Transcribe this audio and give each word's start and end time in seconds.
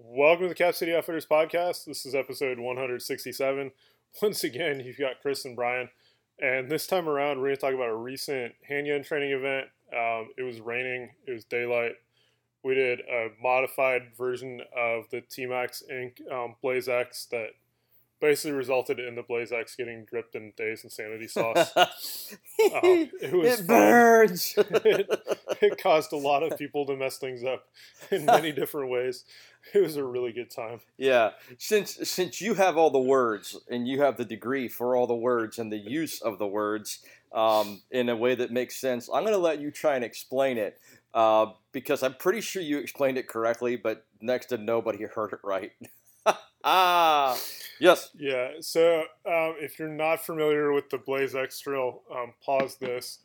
Welcome 0.00 0.44
to 0.44 0.48
the 0.50 0.54
Cap 0.54 0.76
City 0.76 0.94
Outfitters 0.94 1.26
podcast. 1.26 1.84
This 1.84 2.06
is 2.06 2.14
episode 2.14 2.60
167. 2.60 3.72
Once 4.22 4.44
again, 4.44 4.78
you've 4.78 4.96
got 4.96 5.20
Chris 5.20 5.44
and 5.44 5.56
Brian. 5.56 5.88
And 6.38 6.70
this 6.70 6.86
time 6.86 7.08
around, 7.08 7.38
we're 7.38 7.46
going 7.46 7.56
to 7.56 7.60
talk 7.60 7.74
about 7.74 7.88
a 7.88 7.96
recent 7.96 8.54
handgun 8.62 9.02
training 9.02 9.32
event. 9.32 9.66
Um, 9.92 10.28
it 10.38 10.44
was 10.44 10.60
raining, 10.60 11.10
it 11.26 11.32
was 11.32 11.44
daylight. 11.46 11.94
We 12.62 12.76
did 12.76 13.00
a 13.00 13.30
modified 13.42 14.02
version 14.16 14.60
of 14.76 15.10
the 15.10 15.20
T 15.20 15.46
Max 15.46 15.82
Inc. 15.92 16.20
Um, 16.30 16.54
Blaze 16.62 16.88
X 16.88 17.26
that 17.32 17.48
basically 18.20 18.52
resulted 18.52 18.98
in 18.98 19.14
the 19.14 19.22
Blaze 19.22 19.52
X 19.52 19.76
getting 19.76 20.04
dripped 20.04 20.34
in 20.34 20.52
Dave's 20.56 20.84
Insanity 20.84 21.28
sauce. 21.28 21.72
um, 21.76 23.10
it 23.20 23.32
was 23.32 23.60
it 23.60 23.66
burns. 23.66 24.54
it, 24.56 25.08
it 25.60 25.82
caused 25.82 26.12
a 26.12 26.16
lot 26.16 26.42
of 26.42 26.58
people 26.58 26.86
to 26.86 26.96
mess 26.96 27.18
things 27.18 27.44
up 27.44 27.66
in 28.10 28.24
many 28.24 28.52
different 28.52 28.90
ways. 28.90 29.24
It 29.74 29.82
was 29.82 29.96
a 29.96 30.04
really 30.04 30.32
good 30.32 30.50
time. 30.50 30.80
yeah, 30.96 31.32
since 31.58 31.98
since 32.08 32.40
you 32.40 32.54
have 32.54 32.76
all 32.76 32.90
the 32.90 32.98
words 32.98 33.56
and 33.68 33.86
you 33.86 34.00
have 34.02 34.16
the 34.16 34.24
degree 34.24 34.68
for 34.68 34.96
all 34.96 35.06
the 35.06 35.14
words 35.14 35.58
and 35.58 35.70
the 35.70 35.76
use 35.78 36.22
of 36.22 36.38
the 36.38 36.46
words 36.46 37.00
um, 37.32 37.82
in 37.90 38.08
a 38.08 38.16
way 38.16 38.34
that 38.34 38.50
makes 38.50 38.76
sense, 38.76 39.08
I'm 39.12 39.22
going 39.24 39.34
to 39.34 39.38
let 39.38 39.60
you 39.60 39.70
try 39.70 39.96
and 39.96 40.04
explain 40.04 40.56
it 40.56 40.78
uh, 41.12 41.46
because 41.72 42.02
I'm 42.02 42.14
pretty 42.14 42.40
sure 42.40 42.62
you 42.62 42.78
explained 42.78 43.18
it 43.18 43.28
correctly, 43.28 43.76
but 43.76 44.06
next 44.20 44.46
to 44.46 44.58
nobody 44.58 45.04
heard 45.04 45.32
it 45.32 45.40
right. 45.42 45.72
Ah, 46.64 47.38
yes. 47.80 48.10
Yeah. 48.18 48.52
So 48.60 49.00
um, 49.26 49.54
if 49.58 49.78
you're 49.78 49.88
not 49.88 50.24
familiar 50.24 50.72
with 50.72 50.90
the 50.90 50.98
Blaze 50.98 51.34
X 51.34 51.60
drill, 51.60 52.02
um, 52.14 52.34
pause 52.44 52.76
this. 52.76 53.20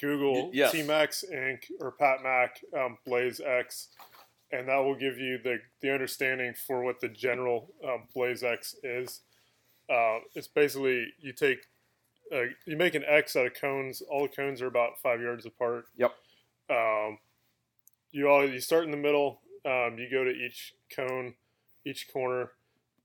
Google 0.00 0.46
Y- 0.46 0.50
yes. 0.54 0.72
T 0.72 0.82
Max 0.82 1.24
Inc. 1.32 1.64
or 1.80 1.92
Pat 1.92 2.22
Mac 2.22 2.60
um, 2.76 2.98
Blaze 3.04 3.40
X, 3.40 3.88
and 4.52 4.68
that 4.68 4.78
will 4.78 4.94
give 4.94 5.18
you 5.18 5.38
the 5.42 5.58
the 5.80 5.92
understanding 5.92 6.54
for 6.66 6.82
what 6.82 7.00
the 7.00 7.08
general 7.08 7.72
um, 7.84 8.04
Blaze 8.14 8.42
X 8.42 8.74
is. 8.82 9.20
Uh, 9.90 10.18
it's 10.34 10.48
basically 10.48 11.08
you 11.18 11.32
take 11.32 11.58
uh, 12.32 12.42
you 12.66 12.76
make 12.76 12.94
an 12.94 13.04
X 13.06 13.36
out 13.36 13.46
of 13.46 13.54
cones. 13.54 14.02
All 14.02 14.22
the 14.22 14.28
cones 14.28 14.62
are 14.62 14.66
about 14.66 14.98
five 15.02 15.20
yards 15.20 15.46
apart. 15.46 15.86
Yep. 15.96 16.12
Um, 16.70 17.18
you 18.12 18.28
all 18.28 18.48
you 18.48 18.60
start 18.60 18.84
in 18.84 18.90
the 18.90 18.96
middle. 18.96 19.40
Um, 19.64 19.96
you 19.98 20.08
go 20.10 20.24
to 20.24 20.30
each 20.30 20.74
cone, 20.94 21.34
each 21.84 22.08
corner. 22.12 22.52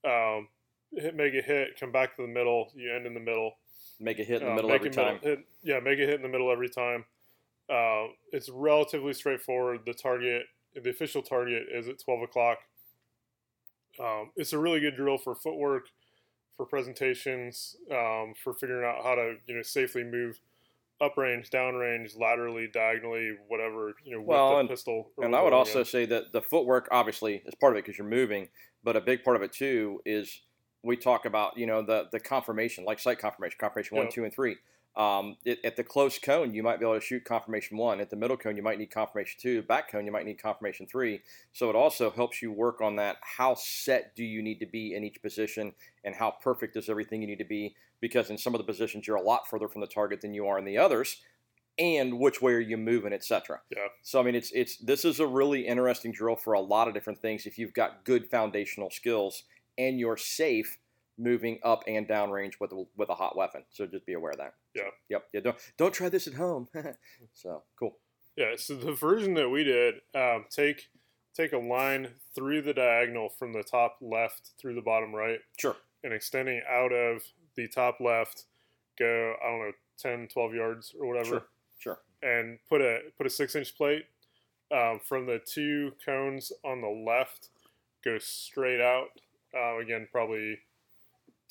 Um, 0.05 0.47
hit, 0.95 1.15
make 1.15 1.33
a 1.33 1.41
hit. 1.41 1.79
Come 1.79 1.91
back 1.91 2.15
to 2.15 2.21
the 2.21 2.27
middle. 2.27 2.71
You 2.75 2.93
end 2.93 3.05
in 3.05 3.13
the 3.13 3.19
middle. 3.19 3.53
Make 3.99 4.19
a 4.19 4.23
hit 4.23 4.41
in 4.41 4.47
the 4.47 4.51
Uh, 4.51 4.55
middle 4.55 4.69
make 4.69 4.75
every 4.81 4.89
a 4.89 4.91
middle- 4.91 5.05
time. 5.05 5.19
hit, 5.21 5.39
yeah, 5.61 5.79
make 5.79 5.99
a 5.99 6.03
hit 6.05 6.15
in 6.15 6.21
the 6.23 6.27
middle 6.29 6.51
every 6.51 6.69
time. 6.69 7.05
Uh, 7.69 8.07
it's 8.31 8.49
relatively 8.49 9.13
straightforward. 9.13 9.81
The 9.85 9.93
target, 9.93 10.47
the 10.75 10.89
official 10.89 11.21
target, 11.21 11.67
is 11.71 11.87
at 11.87 11.99
twelve 11.99 12.21
o'clock. 12.21 12.59
Um, 13.99 14.31
it's 14.35 14.53
a 14.53 14.57
really 14.59 14.79
good 14.79 14.95
drill 14.95 15.17
for 15.17 15.35
footwork, 15.35 15.87
for 16.57 16.65
presentations, 16.65 17.75
um, 17.91 18.33
for 18.43 18.53
figuring 18.53 18.85
out 18.85 19.03
how 19.03 19.15
to 19.15 19.37
you 19.45 19.55
know 19.55 19.61
safely 19.61 20.03
move 20.03 20.39
up 20.99 21.15
range, 21.17 21.49
down 21.49 21.75
range, 21.75 22.15
laterally, 22.15 22.67
diagonally, 22.67 23.37
whatever 23.47 23.93
you 24.03 24.13
know 24.13 24.19
with 24.19 24.27
Well, 24.27 24.49
the 24.53 24.57
and- 24.61 24.69
pistol. 24.69 25.11
And 25.19 25.35
I 25.35 25.41
would 25.43 25.53
also 25.53 25.79
yeah. 25.79 25.83
say 25.85 26.05
that 26.07 26.31
the 26.31 26.41
footwork 26.41 26.87
obviously 26.91 27.43
is 27.45 27.55
part 27.55 27.73
of 27.73 27.77
it 27.77 27.85
because 27.85 27.97
you're 27.97 28.07
moving, 28.07 28.49
but 28.83 28.95
a 28.95 29.01
big 29.01 29.23
part 29.23 29.35
of 29.35 29.41
it 29.41 29.51
too 29.53 30.01
is 30.05 30.41
we 30.83 30.97
talk 30.97 31.25
about 31.25 31.57
you 31.57 31.65
know 31.65 31.81
the 31.81 32.07
the 32.11 32.19
confirmation, 32.19 32.85
like 32.85 32.99
sight 32.99 33.19
confirmation, 33.19 33.57
confirmation 33.59 33.97
one, 33.97 34.07
Yeah. 34.07 34.11
two, 34.11 34.23
and 34.25 34.33
three. 34.33 34.57
Um, 34.95 35.37
it, 35.43 35.57
at 35.63 35.75
the 35.75 35.83
close 35.83 36.19
cone, 36.19 36.53
you 36.53 36.61
might 36.61 36.79
be 36.79 36.85
able 36.85 36.99
to 36.99 37.01
shoot 37.03 37.25
confirmation 37.25 37.77
one. 37.77 37.99
At 37.99 38.11
the 38.11 38.15
middle 38.15 38.37
cone, 38.37 38.55
you 38.55 38.61
might 38.61 38.77
need 38.77 38.91
confirmation 38.91 39.39
two. 39.41 39.63
Back 39.63 39.89
cone, 39.91 40.05
you 40.05 40.11
might 40.11 40.25
need 40.25 40.39
confirmation 40.39 40.85
three. 40.85 41.21
So 41.51 41.69
it 41.71 41.75
also 41.75 42.11
helps 42.11 42.43
you 42.43 42.51
work 42.51 42.79
on 42.79 42.97
that. 42.97 43.17
How 43.21 43.55
set 43.55 44.15
do 44.15 44.23
you 44.23 44.43
need 44.43 44.59
to 44.59 44.67
be 44.67 44.93
in 44.93 45.03
each 45.03 45.19
position, 45.21 45.73
and 46.03 46.13
how 46.13 46.29
perfect 46.29 46.75
is 46.75 46.89
everything 46.89 47.21
you 47.21 47.27
need 47.27 47.39
to 47.39 47.43
be? 47.45 47.75
Because 48.01 48.29
in 48.29 48.37
some 48.37 48.53
of 48.53 48.59
the 48.59 48.65
positions, 48.65 49.07
you're 49.07 49.15
a 49.15 49.21
lot 49.21 49.47
further 49.49 49.67
from 49.67 49.81
the 49.81 49.87
target 49.87 50.21
than 50.21 50.33
you 50.33 50.45
are 50.47 50.59
in 50.59 50.65
the 50.65 50.77
others, 50.77 51.21
and 51.79 52.19
which 52.19 52.41
way 52.41 52.53
are 52.53 52.59
you 52.59 52.77
moving, 52.77 53.13
etc. 53.13 53.61
Yeah. 53.75 53.87
So 54.01 54.19
I 54.19 54.23
mean, 54.23 54.35
it's 54.35 54.51
it's 54.51 54.77
this 54.77 55.05
is 55.05 55.19
a 55.19 55.27
really 55.27 55.67
interesting 55.67 56.11
drill 56.11 56.35
for 56.35 56.53
a 56.53 56.61
lot 56.61 56.87
of 56.87 56.93
different 56.93 57.19
things. 57.19 57.45
If 57.45 57.57
you've 57.57 57.73
got 57.73 58.05
good 58.05 58.29
foundational 58.29 58.89
skills 58.89 59.43
and 59.77 59.99
you're 59.99 60.17
safe 60.17 60.77
moving 61.17 61.59
up 61.63 61.83
and 61.87 62.07
down 62.07 62.31
range 62.31 62.59
with 62.59 62.71
a, 62.71 62.85
with 62.97 63.09
a 63.09 63.15
hot 63.15 63.35
weapon, 63.37 63.63
so 63.69 63.85
just 63.85 64.05
be 64.05 64.13
aware 64.13 64.31
of 64.31 64.37
that. 64.37 64.53
Yeah. 64.75 64.83
Yep. 65.09 65.23
Yeah. 65.33 65.39
Don't 65.41 65.57
don't 65.77 65.93
try 65.93 66.09
this 66.09 66.27
at 66.27 66.33
home. 66.35 66.67
so 67.33 67.63
cool. 67.79 67.97
Yeah, 68.35 68.55
so 68.57 68.75
the 68.75 68.93
version 68.93 69.35
that 69.35 69.49
we 69.49 69.63
did, 69.63 69.95
um, 70.15 70.45
take 70.49 70.89
take 71.35 71.53
a 71.53 71.57
line 71.57 72.09
through 72.35 72.63
the 72.63 72.73
diagonal 72.73 73.29
from 73.29 73.53
the 73.53 73.63
top 73.63 73.97
left 74.01 74.51
through 74.59 74.75
the 74.75 74.81
bottom 74.81 75.13
right, 75.13 75.39
Sure. 75.59 75.75
and 76.03 76.13
extending 76.13 76.61
out 76.69 76.91
of 76.91 77.21
the 77.55 77.67
top 77.67 77.99
left, 77.99 78.45
go 78.97 79.33
I 79.43 79.49
don't 79.49 79.59
know 79.59 79.71
10, 79.99 80.27
12 80.33 80.53
yards 80.55 80.95
or 80.99 81.07
whatever, 81.07 81.25
Sure. 81.29 81.43
And 82.23 82.57
put 82.69 82.81
a 82.81 82.99
put 83.17 83.27
a 83.27 83.29
six 83.29 83.55
inch 83.55 83.75
plate 83.75 84.05
um, 84.71 84.99
from 85.03 85.25
the 85.25 85.39
two 85.39 85.91
cones 86.05 86.51
on 86.63 86.81
the 86.81 86.87
left, 86.87 87.49
go 88.03 88.17
straight 88.19 88.79
out. 88.81 89.07
Uh, 89.55 89.77
again, 89.79 90.07
probably 90.11 90.57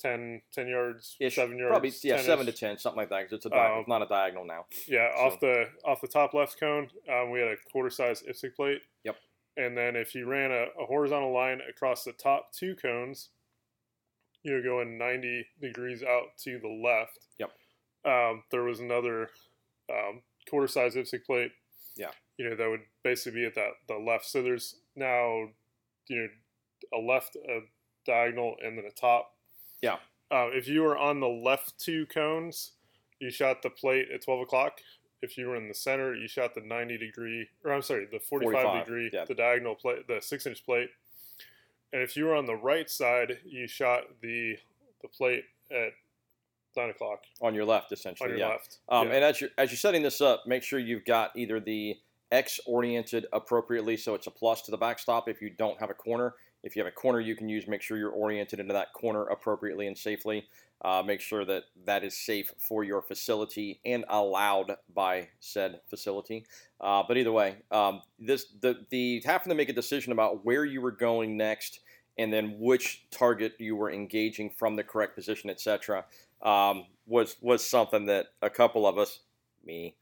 10, 0.01 0.41
10 0.51 0.67
yards, 0.67 1.15
seven 1.29 1.57
yards, 1.57 1.71
Probably 1.71 1.93
yeah, 2.01 2.15
10-ish. 2.17 2.25
seven 2.25 2.45
to 2.47 2.51
ten, 2.51 2.77
something 2.77 2.97
like 2.97 3.09
that. 3.09 3.23
'cause 3.29 3.33
it's 3.37 3.45
a 3.45 3.55
Um, 3.55 3.79
it's 3.79 3.87
not 3.87 4.01
a 4.01 4.05
diagonal 4.07 4.43
now. 4.45 4.65
Yeah, 4.87 5.09
So- 5.13 5.19
off 5.19 5.39
the 5.39 5.69
off 5.85 6.01
the 6.01 6.07
top 6.09 6.33
left 6.33 6.59
cone, 6.59 6.89
um, 7.07 7.29
we 7.29 7.39
had 7.39 7.49
a 7.49 7.57
quarter 7.71 7.89
size 7.89 8.21
IPSC 8.23 8.49
plate. 8.49 8.81
Yep. 9.03 9.15
And 9.55 9.77
then 9.77 9.95
if 9.95 10.15
you 10.15 10.25
ran 10.25 10.51
a, 10.51 10.65
a 10.81 10.85
horizontal 10.87 11.31
line 11.31 11.61
across 11.69 12.03
the 12.03 12.11
top 12.13 12.51
two 12.51 12.75
cones, 12.75 13.29
you're 14.41 14.63
going 14.63 14.97
90 14.97 15.47
degrees 15.61 16.03
out 16.03 16.35
to 16.39 16.59
the 16.59 16.67
left. 16.67 17.19
Yep. 17.37 17.51
Um, 18.03 18.43
there 18.51 18.63
was 18.63 18.79
another 18.81 19.29
um, 19.89 20.21
quarter 20.49 20.67
size 20.67 20.95
IPSC 20.95 21.23
plate. 21.25 21.51
Yeah. 21.95 22.11
You 22.37 22.49
know, 22.49 22.55
that 22.55 22.69
would 22.69 22.81
basically 23.03 23.41
be 23.41 23.45
at 23.45 23.55
that 23.55 23.71
the 23.87 23.97
left. 23.97 24.25
So 24.25 24.41
there's 24.41 24.75
now, 24.95 25.49
you 26.07 26.17
know, 26.17 26.27
a 26.93 26.99
left, 26.99 27.35
a 27.35 27.59
diagonal, 28.05 28.55
and 28.63 28.77
then 28.77 28.85
a 28.85 28.91
top. 28.91 29.33
Yeah. 29.81 29.97
Uh, 30.31 30.49
if 30.51 30.67
you 30.67 30.81
were 30.81 30.97
on 30.97 31.19
the 31.19 31.27
left 31.27 31.77
two 31.77 32.05
cones, 32.07 32.71
you 33.19 33.29
shot 33.29 33.61
the 33.61 33.69
plate 33.69 34.07
at 34.13 34.23
12 34.23 34.41
o'clock. 34.41 34.79
If 35.21 35.37
you 35.37 35.47
were 35.47 35.55
in 35.55 35.67
the 35.67 35.73
center, 35.73 36.15
you 36.15 36.27
shot 36.27 36.53
the 36.53 36.61
90 36.61 36.97
degree, 36.97 37.47
or 37.63 37.71
I'm 37.71 37.81
sorry, 37.81 38.07
the 38.11 38.19
45, 38.19 38.51
45, 38.51 38.85
degree, 38.85 39.09
yeah. 39.13 39.25
the 39.25 39.35
diagonal 39.35 39.75
plate, 39.75 40.07
the 40.07 40.19
six 40.21 40.45
inch 40.45 40.65
plate. 40.65 40.89
And 41.93 42.01
if 42.01 42.17
you 42.17 42.25
were 42.25 42.35
on 42.35 42.45
the 42.45 42.55
right 42.55 42.89
side, 42.89 43.37
you 43.45 43.67
shot 43.67 44.03
the 44.21 44.57
the 45.01 45.07
plate 45.09 45.43
at 45.71 45.93
nine 46.75 46.89
o'clock 46.89 47.23
On 47.41 47.53
your 47.53 47.65
left, 47.65 47.91
essentially. 47.91 48.31
on 48.31 48.37
your 48.37 48.47
yeah. 48.47 48.53
left. 48.53 48.79
Um, 48.89 49.07
Yeah. 49.07 49.15
And 49.15 49.23
as 49.23 49.41
you're 49.41 49.49
as 49.57 49.71
you're 49.71 49.77
setting 49.77 50.03
this 50.03 50.21
up, 50.21 50.43
make 50.45 50.63
sure 50.63 50.79
you've 50.79 51.05
got 51.05 51.31
either 51.35 51.59
the 51.59 51.97
X 52.33 52.59
oriented 52.65 53.27
appropriately, 53.31 53.95
so 53.95 54.15
it's 54.15 54.25
a 54.25 54.31
plus 54.31 54.63
to 54.63 54.71
the 54.71 54.77
backstop. 54.77 55.29
If 55.29 55.39
you 55.39 55.51
don't 55.51 55.79
have 55.79 55.91
a 55.91 55.93
corner, 55.93 56.33
if 56.63 56.75
you 56.75 56.83
have 56.83 56.91
a 56.91 56.95
corner 56.95 57.19
you 57.19 57.35
can 57.35 57.47
use, 57.47 57.67
make 57.67 57.83
sure 57.83 57.95
you're 57.95 58.09
oriented 58.09 58.59
into 58.59 58.73
that 58.73 58.91
corner 58.93 59.25
appropriately 59.25 59.85
and 59.85 59.95
safely. 59.97 60.47
Uh, 60.83 61.03
make 61.05 61.21
sure 61.21 61.45
that 61.45 61.63
that 61.85 62.03
is 62.03 62.17
safe 62.17 62.51
for 62.57 62.83
your 62.83 63.01
facility 63.01 63.79
and 63.85 64.03
allowed 64.09 64.75
by 64.93 65.29
said 65.39 65.79
facility. 65.89 66.45
Uh, 66.81 67.03
but 67.07 67.17
either 67.17 67.31
way, 67.31 67.55
um, 67.71 68.01
this 68.17 68.47
the 68.61 68.85
the 68.89 69.21
having 69.25 69.49
to 69.49 69.55
make 69.55 69.69
a 69.69 69.73
decision 69.73 70.11
about 70.11 70.43
where 70.43 70.65
you 70.65 70.81
were 70.81 70.91
going 70.91 71.37
next 71.37 71.81
and 72.17 72.33
then 72.33 72.57
which 72.59 73.05
target 73.11 73.53
you 73.59 73.75
were 73.75 73.91
engaging 73.91 74.49
from 74.49 74.75
the 74.75 74.83
correct 74.83 75.15
position, 75.15 75.49
etc 75.49 76.03
um, 76.43 76.85
was 77.07 77.37
was 77.41 77.65
something 77.65 78.05
that 78.07 78.27
a 78.41 78.49
couple 78.49 78.85
of 78.85 78.97
us, 78.97 79.19
me, 79.65 79.95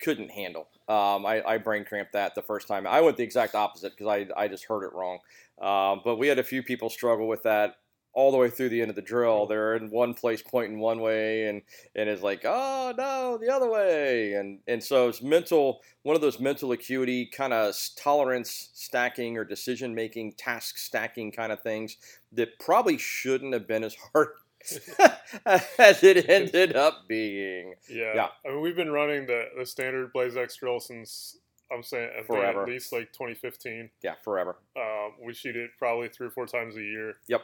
couldn't 0.00 0.30
handle. 0.30 0.68
Um, 0.88 1.24
I, 1.24 1.42
I 1.46 1.58
brain 1.58 1.84
cramped 1.84 2.12
that 2.12 2.34
the 2.34 2.42
first 2.42 2.68
time. 2.68 2.86
I 2.86 3.00
went 3.00 3.16
the 3.16 3.22
exact 3.22 3.54
opposite 3.54 3.96
because 3.96 4.06
I, 4.06 4.42
I 4.42 4.48
just 4.48 4.64
heard 4.64 4.84
it 4.84 4.92
wrong. 4.92 5.18
Um, 5.60 6.02
but 6.04 6.16
we 6.16 6.28
had 6.28 6.38
a 6.38 6.42
few 6.42 6.62
people 6.62 6.90
struggle 6.90 7.28
with 7.28 7.44
that 7.44 7.76
all 8.12 8.30
the 8.30 8.38
way 8.38 8.48
through 8.48 8.68
the 8.68 8.80
end 8.80 8.90
of 8.90 8.96
the 8.96 9.02
drill. 9.02 9.46
They're 9.46 9.74
in 9.74 9.90
one 9.90 10.14
place 10.14 10.40
pointing 10.40 10.78
one 10.78 11.00
way 11.00 11.46
and, 11.46 11.62
and 11.96 12.08
it's 12.08 12.22
like, 12.22 12.42
oh 12.44 12.94
no, 12.96 13.38
the 13.38 13.52
other 13.52 13.68
way. 13.68 14.34
And 14.34 14.60
and 14.68 14.82
so 14.82 15.08
it's 15.08 15.22
mental 15.22 15.80
one 16.02 16.14
of 16.14 16.22
those 16.22 16.38
mental 16.38 16.72
acuity 16.72 17.26
kind 17.26 17.52
of 17.52 17.74
tolerance 17.96 18.70
stacking 18.72 19.36
or 19.36 19.44
decision 19.44 19.94
making, 19.94 20.32
task 20.34 20.78
stacking 20.78 21.32
kind 21.32 21.50
of 21.50 21.62
things 21.62 21.96
that 22.32 22.58
probably 22.60 22.98
shouldn't 22.98 23.52
have 23.52 23.66
been 23.66 23.84
as 23.84 23.96
hard 24.12 24.28
as 25.78 26.02
it 26.02 26.28
ended 26.28 26.76
up 26.76 27.06
being. 27.08 27.74
Yeah. 27.88 28.12
Yeah. 28.14 28.28
I 28.46 28.50
mean, 28.52 28.60
we've 28.60 28.76
been 28.76 28.90
running 28.90 29.26
the, 29.26 29.46
the 29.58 29.66
standard 29.66 30.12
Blaze 30.12 30.36
X 30.36 30.56
drill 30.56 30.80
since 30.80 31.38
I'm 31.72 31.82
saying 31.82 32.10
Forever. 32.26 32.62
at 32.62 32.68
least 32.68 32.92
like 32.92 33.12
2015. 33.12 33.90
Yeah, 34.02 34.14
forever. 34.22 34.56
Um, 34.76 35.12
we 35.24 35.34
shoot 35.34 35.56
it 35.56 35.70
probably 35.78 36.08
three 36.08 36.26
or 36.28 36.30
four 36.30 36.46
times 36.46 36.76
a 36.76 36.82
year. 36.82 37.14
Yep. 37.26 37.42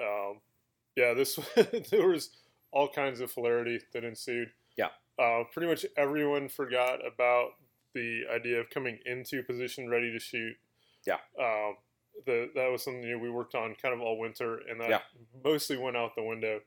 Um, 0.00 0.40
yeah, 0.96 1.14
this 1.14 1.38
there 1.90 2.08
was 2.08 2.30
all 2.72 2.88
kinds 2.88 3.20
of 3.20 3.32
hilarity 3.32 3.80
that 3.92 4.04
ensued. 4.04 4.50
Yeah. 4.76 4.88
Uh, 5.18 5.44
pretty 5.52 5.68
much 5.68 5.86
everyone 5.96 6.48
forgot 6.48 7.00
about 7.06 7.50
the 7.94 8.22
idea 8.34 8.60
of 8.60 8.70
coming 8.70 8.98
into 9.06 9.42
position 9.42 9.88
ready 9.88 10.12
to 10.12 10.18
shoot. 10.18 10.56
Yeah. 11.06 11.18
Um, 11.38 11.76
the 12.26 12.50
that 12.54 12.70
was 12.70 12.82
something 12.82 13.02
you 13.02 13.16
know, 13.16 13.22
we 13.22 13.30
worked 13.30 13.54
on 13.54 13.74
kind 13.74 13.94
of 13.94 14.00
all 14.00 14.18
winter, 14.18 14.58
and 14.68 14.80
that 14.80 14.88
Yeah. 14.90 15.00
mostly 15.42 15.76
went 15.76 15.96
out 15.96 16.14
the 16.14 16.22
window. 16.22 16.60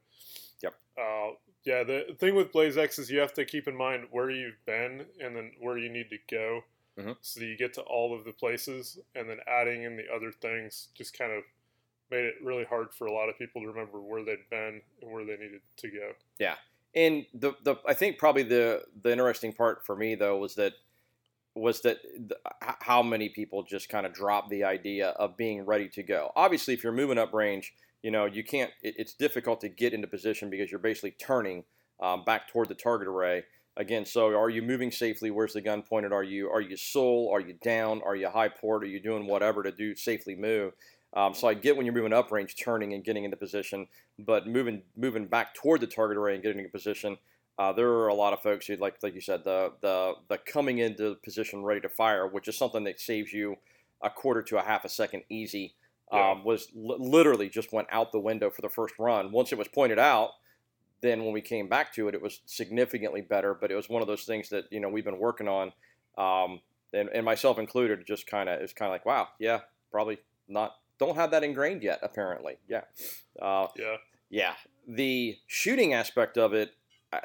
Yep. 0.61 0.73
Uh, 0.97 1.31
yeah, 1.63 1.83
the 1.83 2.15
thing 2.19 2.35
with 2.35 2.51
Blaze 2.51 2.77
X 2.77 2.97
is 2.99 3.09
you 3.11 3.19
have 3.19 3.33
to 3.33 3.45
keep 3.45 3.67
in 3.67 3.75
mind 3.75 4.07
where 4.11 4.29
you've 4.29 4.63
been 4.65 5.05
and 5.19 5.35
then 5.35 5.51
where 5.59 5.77
you 5.77 5.89
need 5.89 6.09
to 6.09 6.17
go, 6.29 6.63
Mhm. 6.97 7.17
so 7.21 7.41
you 7.41 7.55
get 7.57 7.73
to 7.75 7.81
all 7.83 8.13
of 8.17 8.25
the 8.25 8.31
places, 8.33 8.99
and 9.15 9.29
then 9.29 9.39
adding 9.47 9.83
in 9.83 9.95
the 9.97 10.11
other 10.13 10.31
things 10.31 10.89
just 10.95 11.17
kind 11.17 11.31
of 11.31 11.43
made 12.09 12.23
it 12.25 12.35
really 12.41 12.63
hard 12.63 12.93
for 12.93 13.05
a 13.07 13.11
lot 13.11 13.27
of 13.29 13.37
people 13.37 13.61
to 13.61 13.67
remember 13.67 13.99
where 13.99 14.23
they'd 14.23 14.49
been 14.49 14.81
and 15.01 15.11
where 15.11 15.25
they 15.25 15.35
needed 15.37 15.61
to 15.75 15.89
go. 15.89 16.15
Yeah, 16.39 16.57
and 16.95 17.25
the 17.33 17.53
the 17.63 17.75
I 17.85 17.93
think 17.93 18.17
probably 18.17 18.43
the 18.43 18.87
the 19.01 19.11
interesting 19.11 19.53
part 19.53 19.85
for 19.85 19.95
me 19.95 20.15
though 20.15 20.37
was 20.37 20.55
that 20.55 20.73
was 21.57 21.81
that 21.81 21.97
the, 22.03 22.37
h- 22.63 22.75
how 22.81 23.01
many 23.03 23.29
people 23.29 23.63
just 23.63 23.89
kind 23.89 24.05
of 24.05 24.13
dropped 24.13 24.49
the 24.49 24.63
idea 24.63 25.09
of 25.09 25.37
being 25.37 25.65
ready 25.65 25.89
to 25.89 26.03
go. 26.03 26.31
Obviously, 26.35 26.73
if 26.73 26.83
you're 26.83 26.93
moving 26.93 27.17
up 27.17 27.33
range, 27.33 27.73
you 28.03 28.11
know 28.11 28.25
you 28.25 28.43
can't. 28.43 28.71
It, 28.81 28.95
it's 28.97 29.13
difficult 29.13 29.61
to 29.61 29.69
get 29.69 29.93
into 29.93 30.07
position 30.07 30.49
because 30.49 30.71
you're 30.71 30.79
basically 30.79 31.11
turning 31.11 31.63
um, 32.01 32.23
back 32.23 32.47
toward 32.47 32.69
the 32.69 32.75
target 32.75 33.07
array 33.07 33.43
again. 33.75 34.05
So, 34.05 34.27
are 34.37 34.49
you 34.49 34.61
moving 34.61 34.91
safely? 34.91 35.31
Where's 35.31 35.53
the 35.53 35.61
gun 35.61 35.81
pointed? 35.81 36.11
Are 36.13 36.23
you 36.23 36.49
are 36.49 36.61
you 36.61 36.77
Sul? 36.77 37.29
Are 37.31 37.41
you 37.41 37.55
down? 37.61 38.01
Are 38.05 38.15
you 38.15 38.29
high 38.29 38.49
port? 38.49 38.83
Are 38.83 38.87
you 38.87 39.01
doing 39.01 39.27
whatever 39.27 39.63
to 39.63 39.71
do 39.71 39.95
safely 39.95 40.35
move? 40.35 40.73
Um, 41.13 41.33
so 41.33 41.47
I 41.47 41.53
get 41.53 41.77
when 41.77 41.85
you're 41.85 41.95
moving 41.95 42.13
up 42.13 42.31
range, 42.31 42.55
turning 42.55 42.93
and 42.93 43.03
getting 43.03 43.23
into 43.23 43.37
position, 43.37 43.87
but 44.19 44.45
moving 44.47 44.83
moving 44.95 45.25
back 45.25 45.55
toward 45.55 45.81
the 45.81 45.87
target 45.87 46.17
array 46.17 46.33
and 46.33 46.43
getting 46.43 46.59
into 46.59 46.71
position. 46.71 47.17
Uh, 47.59 47.73
there 47.73 47.89
are 47.89 48.07
a 48.07 48.13
lot 48.13 48.33
of 48.33 48.41
folks 48.41 48.67
who 48.67 48.75
like 48.75 48.97
like 49.01 49.15
you 49.15 49.21
said 49.21 49.43
the 49.43 49.73
the 49.81 50.13
the 50.29 50.37
coming 50.37 50.77
into 50.77 51.15
position 51.23 51.63
ready 51.63 51.81
to 51.81 51.89
fire, 51.89 52.27
which 52.27 52.47
is 52.47 52.57
something 52.57 52.83
that 52.83 52.99
saves 52.99 53.33
you 53.33 53.55
a 54.01 54.09
quarter 54.09 54.43
to 54.43 54.57
a 54.57 54.61
half 54.61 54.85
a 54.85 54.89
second 54.89 55.23
easy. 55.29 55.73
Yeah. 56.11 56.31
Um, 56.31 56.45
was 56.45 56.67
li- 56.73 56.95
literally 56.99 57.49
just 57.49 57.73
went 57.73 57.89
out 57.91 58.13
the 58.13 58.19
window 58.19 58.49
for 58.49 58.61
the 58.61 58.69
first 58.69 58.93
run. 58.97 59.31
Once 59.31 59.51
it 59.51 59.57
was 59.57 59.67
pointed 59.67 59.99
out, 59.99 60.29
then 61.01 61.23
when 61.25 61.33
we 61.33 61.41
came 61.41 61.67
back 61.67 61.93
to 61.95 62.07
it, 62.07 62.15
it 62.15 62.21
was 62.21 62.39
significantly 62.45 63.21
better. 63.21 63.53
But 63.53 63.71
it 63.71 63.75
was 63.75 63.89
one 63.89 64.01
of 64.01 64.07
those 64.07 64.23
things 64.23 64.49
that 64.49 64.65
you 64.71 64.79
know 64.79 64.89
we've 64.89 65.03
been 65.03 65.19
working 65.19 65.47
on, 65.47 65.73
um, 66.17 66.61
and, 66.93 67.09
and 67.09 67.25
myself 67.25 67.59
included. 67.59 68.05
Just 68.07 68.27
kind 68.27 68.49
of 68.49 68.61
it's 68.61 68.73
kind 68.73 68.89
of 68.89 68.93
like 68.93 69.05
wow, 69.05 69.29
yeah, 69.39 69.61
probably 69.91 70.19
not. 70.47 70.75
Don't 70.99 71.15
have 71.15 71.31
that 71.31 71.43
ingrained 71.43 71.83
yet. 71.83 71.99
Apparently, 72.01 72.57
yeah, 72.67 72.81
uh, 73.41 73.67
Yeah, 73.75 73.97
yeah. 74.29 74.53
The 74.87 75.37
shooting 75.47 75.93
aspect 75.93 76.37
of 76.37 76.53
it, 76.53 76.71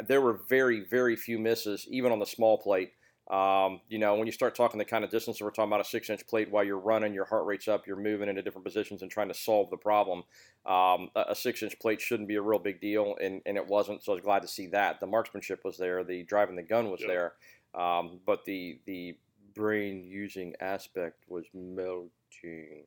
there 0.07 0.21
were 0.21 0.41
very 0.49 0.81
very 0.81 1.17
few 1.17 1.39
misses, 1.39 1.87
even 1.91 2.13
on 2.13 2.19
the 2.19 2.27
small 2.27 2.59
plate. 2.59 2.93
Um, 3.31 3.81
you 3.89 3.99
know, 3.99 4.17
when 4.17 4.27
you 4.27 4.33
start 4.33 4.55
talking 4.55 4.79
the 4.79 4.85
kind 4.85 5.05
of 5.05 5.11
distance 5.11 5.41
we're 5.41 5.51
talking 5.51 5.71
about 5.71 5.81
a 5.81 5.85
six 5.89 6.11
inch 6.11 6.27
plate 6.27 6.51
while 6.51 6.65
you're 6.65 6.79
running, 6.79 7.15
your 7.15 7.25
heart 7.25 7.47
rate's 7.47 7.69
up, 7.69 7.87
you're 7.87 7.97
moving 7.97 8.29
into 8.29 8.43
different 8.43 8.65
positions 8.65 9.01
and 9.03 9.11
trying 9.11 9.29
to 9.29 9.35
solve 9.35 9.71
the 9.71 9.77
problem. 9.77 10.25
Um, 10.67 11.09
a, 11.15 11.35
six 11.35 11.63
inch 11.63 11.79
plate 11.81 12.01
shouldn't 12.01 12.29
be 12.29 12.35
a 12.35 12.43
real 12.43 12.59
big 12.59 12.81
deal, 12.81 13.17
and, 13.23 13.41
and 13.47 13.57
it 13.57 13.67
wasn't. 13.67 14.03
So 14.03 14.13
I 14.13 14.17
was 14.17 14.25
glad 14.25 14.43
to 14.43 14.49
see 14.49 14.67
that. 14.69 14.99
The 15.01 15.07
marksmanship 15.07 15.65
was 15.65 15.79
there, 15.79 16.03
the 16.05 16.25
driving 16.25 16.57
the 16.57 16.63
gun 16.63 16.91
was 16.91 17.01
Yeah. 17.01 17.07
there, 17.07 17.33
um, 17.81 18.21
but 18.27 18.45
the 18.45 18.81
the 18.87 19.17
brain 19.55 20.03
using 20.05 20.55
aspect 20.61 21.23
was 21.29 21.45
melting. 21.55 22.85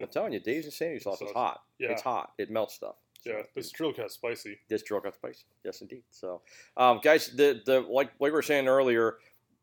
I'm 0.00 0.08
telling 0.10 0.32
you, 0.32 0.40
Dave's 0.40 0.66
Insanity 0.66 1.00
sauce 1.00 1.20
is 1.22 1.32
hot. 1.32 1.60
yeah, 1.78 1.90
It's 1.90 2.02
hot. 2.02 2.32
It 2.38 2.50
melts 2.50 2.74
stuff. 2.74 2.96
Yeah. 3.24 3.42
This 3.54 3.70
drill 3.70 3.92
got 3.92 4.10
spicy. 4.10 4.58
this 4.68 4.82
drill 4.82 5.00
got 5.00 5.14
spicy. 5.14 5.44
Yes, 5.64 5.80
indeed. 5.80 6.02
So, 6.10 6.42
um, 6.76 7.00
guys, 7.02 7.28
the 7.28 7.60
the 7.64 7.80
like 7.80 8.10
like 8.18 8.20
we 8.20 8.30
were 8.30 8.42
saying 8.42 8.68
earlier, 8.68 9.16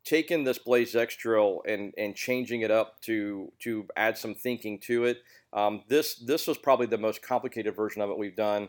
taking 0.04 0.44
this 0.44 0.58
Blaze 0.58 0.96
X 0.96 1.16
drill 1.16 1.62
and 1.66 1.92
and 1.98 2.14
changing 2.16 2.62
it 2.62 2.70
up 2.70 3.00
to 3.02 3.52
to 3.60 3.86
add 3.96 4.16
some 4.16 4.34
thinking 4.34 4.78
to 4.80 5.04
it. 5.04 5.18
Um, 5.52 5.82
this 5.88 6.14
this 6.16 6.46
was 6.46 6.58
probably 6.58 6.86
the 6.86 6.98
most 6.98 7.22
complicated 7.22 7.76
version 7.76 8.02
of 8.02 8.10
it 8.10 8.18
we've 8.18 8.36
done. 8.36 8.68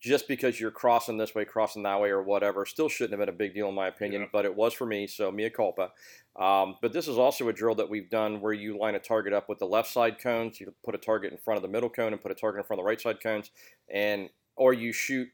Just 0.00 0.28
because 0.28 0.60
you're 0.60 0.70
crossing 0.70 1.16
this 1.16 1.34
way, 1.34 1.46
crossing 1.46 1.82
that 1.84 1.98
way, 2.00 2.10
or 2.10 2.22
whatever, 2.22 2.66
still 2.66 2.90
shouldn't 2.90 3.12
have 3.12 3.20
been 3.20 3.34
a 3.34 3.38
big 3.38 3.54
deal 3.54 3.70
in 3.70 3.74
my 3.74 3.88
opinion. 3.88 4.22
Yeah. 4.22 4.28
But 4.30 4.44
it 4.44 4.54
was 4.54 4.74
for 4.74 4.86
me, 4.86 5.06
so 5.06 5.32
mea 5.32 5.48
culpa. 5.48 5.92
Um, 6.38 6.76
but 6.82 6.92
this 6.92 7.08
is 7.08 7.16
also 7.16 7.48
a 7.48 7.52
drill 7.54 7.74
that 7.76 7.88
we've 7.88 8.10
done 8.10 8.40
where 8.40 8.52
you 8.52 8.78
line 8.78 8.94
a 8.94 8.98
target 8.98 9.32
up 9.32 9.48
with 9.48 9.58
the 9.58 9.66
left 9.66 9.90
side 9.90 10.20
cones. 10.20 10.60
You 10.60 10.74
put 10.84 10.94
a 10.94 10.98
target 10.98 11.32
in 11.32 11.38
front 11.38 11.56
of 11.56 11.62
the 11.62 11.68
middle 11.68 11.88
cone 11.88 12.12
and 12.12 12.20
put 12.20 12.30
a 12.30 12.34
target 12.34 12.60
in 12.60 12.66
front 12.66 12.80
of 12.80 12.84
the 12.84 12.88
right 12.88 13.00
side 13.00 13.22
cones, 13.22 13.50
and 13.88 14.28
or 14.56 14.74
you 14.74 14.92
shoot 14.92 15.28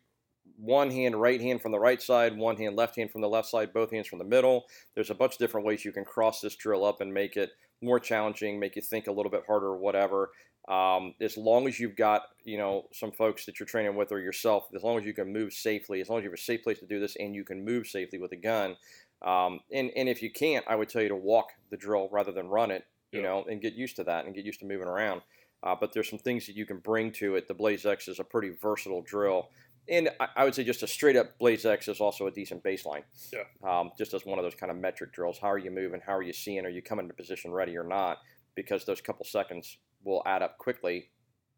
one 0.56 0.90
hand 0.90 1.20
right 1.20 1.40
hand 1.40 1.62
from 1.62 1.72
the 1.72 1.78
right 1.78 2.00
side, 2.00 2.36
one 2.36 2.56
hand 2.56 2.76
left 2.76 2.96
hand 2.96 3.10
from 3.10 3.20
the 3.20 3.28
left 3.28 3.48
side, 3.48 3.72
both 3.72 3.90
hands 3.90 4.06
from 4.06 4.18
the 4.18 4.24
middle. 4.24 4.64
There's 4.94 5.10
a 5.10 5.14
bunch 5.14 5.32
of 5.34 5.38
different 5.38 5.66
ways 5.66 5.84
you 5.84 5.92
can 5.92 6.04
cross 6.04 6.40
this 6.40 6.56
drill 6.56 6.84
up 6.84 7.00
and 7.00 7.12
make 7.12 7.36
it 7.36 7.50
more 7.80 8.00
challenging, 8.00 8.58
make 8.58 8.76
you 8.76 8.82
think 8.82 9.06
a 9.06 9.12
little 9.12 9.30
bit 9.30 9.44
harder, 9.46 9.66
or 9.66 9.76
whatever. 9.78 10.30
Um, 10.66 11.14
as 11.20 11.36
long 11.36 11.68
as 11.68 11.78
you've 11.78 11.96
got 11.96 12.22
you 12.44 12.56
know 12.56 12.88
some 12.92 13.12
folks 13.12 13.44
that 13.46 13.60
you're 13.60 13.66
training 13.66 13.96
with 13.96 14.12
or 14.12 14.20
yourself, 14.20 14.68
as 14.74 14.82
long 14.82 14.98
as 14.98 15.04
you 15.04 15.12
can 15.12 15.32
move 15.32 15.52
safely, 15.52 16.00
as 16.00 16.08
long 16.08 16.18
as 16.18 16.24
you 16.24 16.30
have 16.30 16.38
a 16.38 16.42
safe 16.42 16.62
place 16.62 16.78
to 16.78 16.86
do 16.86 17.00
this 17.00 17.16
and 17.16 17.34
you 17.34 17.44
can 17.44 17.64
move 17.64 17.86
safely 17.86 18.18
with 18.18 18.32
a 18.32 18.36
gun. 18.36 18.76
Um, 19.22 19.60
and 19.72 19.90
and 19.96 20.08
if 20.08 20.22
you 20.22 20.30
can't, 20.30 20.64
I 20.68 20.76
would 20.76 20.88
tell 20.88 21.02
you 21.02 21.08
to 21.10 21.16
walk 21.16 21.48
the 21.70 21.76
drill 21.76 22.08
rather 22.10 22.32
than 22.32 22.48
run 22.48 22.70
it. 22.70 22.86
You 23.12 23.20
Yeah. 23.20 23.28
know, 23.28 23.44
and 23.44 23.60
get 23.60 23.74
used 23.74 23.96
to 23.96 24.04
that 24.04 24.24
and 24.24 24.34
get 24.34 24.44
used 24.44 24.60
to 24.60 24.66
moving 24.66 24.88
around. 24.88 25.22
Uh, 25.62 25.74
but 25.78 25.92
there's 25.92 26.10
some 26.10 26.18
things 26.18 26.46
that 26.46 26.56
you 26.56 26.66
can 26.66 26.78
bring 26.78 27.10
to 27.12 27.36
it. 27.36 27.46
The 27.48 27.54
Blaze 27.54 27.86
X 27.86 28.08
is 28.08 28.18
a 28.18 28.24
pretty 28.24 28.50
versatile 28.50 29.00
drill. 29.02 29.50
And 29.88 30.08
I, 30.20 30.28
I 30.36 30.44
would 30.44 30.54
say 30.54 30.64
just 30.64 30.82
a 30.82 30.86
straight 30.86 31.16
up 31.16 31.38
Blaze 31.38 31.66
X 31.66 31.88
is 31.88 32.00
also 32.00 32.26
a 32.26 32.30
decent 32.30 32.62
baseline. 32.62 33.02
Yeah. 33.32 33.42
Um, 33.68 33.90
just 33.98 34.14
as 34.14 34.24
one 34.24 34.38
of 34.38 34.44
those 34.44 34.54
kind 34.54 34.70
of 34.72 34.78
metric 34.78 35.12
drills. 35.12 35.38
How 35.38 35.50
are 35.50 35.58
you 35.58 35.70
moving? 35.70 36.00
How 36.04 36.14
are 36.16 36.22
you 36.22 36.32
seeing? 36.32 36.64
Are 36.64 36.70
you 36.70 36.82
coming 36.82 37.06
to 37.08 37.14
position 37.14 37.52
ready 37.52 37.76
or 37.76 37.84
not? 37.84 38.18
Because 38.54 38.84
those 38.84 39.00
couple 39.00 39.24
seconds 39.24 39.78
will 40.02 40.22
add 40.26 40.42
up 40.42 40.58
quickly 40.58 41.10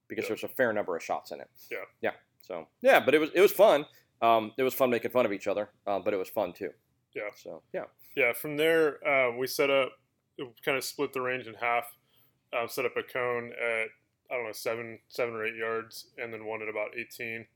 because 0.08 0.24
Yeah. 0.24 0.28
there's 0.30 0.44
a 0.44 0.48
fair 0.48 0.72
number 0.72 0.96
of 0.96 1.02
shots 1.02 1.30
in 1.30 1.40
it. 1.40 1.48
Yeah. 1.70 1.78
Yeah. 2.00 2.12
So, 2.42 2.68
yeah, 2.80 3.00
but 3.00 3.14
it 3.14 3.18
was 3.18 3.30
it 3.34 3.40
was 3.40 3.52
fun. 3.52 3.86
Um, 4.22 4.52
it 4.56 4.62
was 4.62 4.72
fun 4.72 4.88
making 4.90 5.10
fun 5.10 5.26
of 5.26 5.32
each 5.32 5.46
other, 5.46 5.68
uh, 5.86 5.98
but 5.98 6.14
it 6.14 6.16
was 6.16 6.28
fun 6.28 6.52
too. 6.52 6.70
Yeah. 7.14 7.30
So, 7.34 7.62
yeah. 7.72 7.84
Yeah, 8.16 8.32
from 8.32 8.56
there 8.56 9.06
uh, 9.06 9.36
we 9.36 9.46
set 9.46 9.68
up, 9.68 9.92
kind 10.64 10.78
of 10.78 10.84
split 10.84 11.12
the 11.12 11.20
range 11.20 11.46
in 11.46 11.54
half. 11.54 11.84
Um, 12.56 12.68
set 12.68 12.84
up 12.86 12.96
a 12.96 13.02
cone 13.02 13.52
at 13.60 13.88
I 14.30 14.34
don't 14.36 14.44
know 14.46 14.52
seven, 14.52 14.98
seven 15.08 15.34
or 15.34 15.44
eight 15.44 15.56
yards, 15.56 16.08
and 16.18 16.32
then 16.32 16.46
one 16.46 16.62
at 16.62 16.68
about 16.68 16.90
eighteen. 16.96 17.46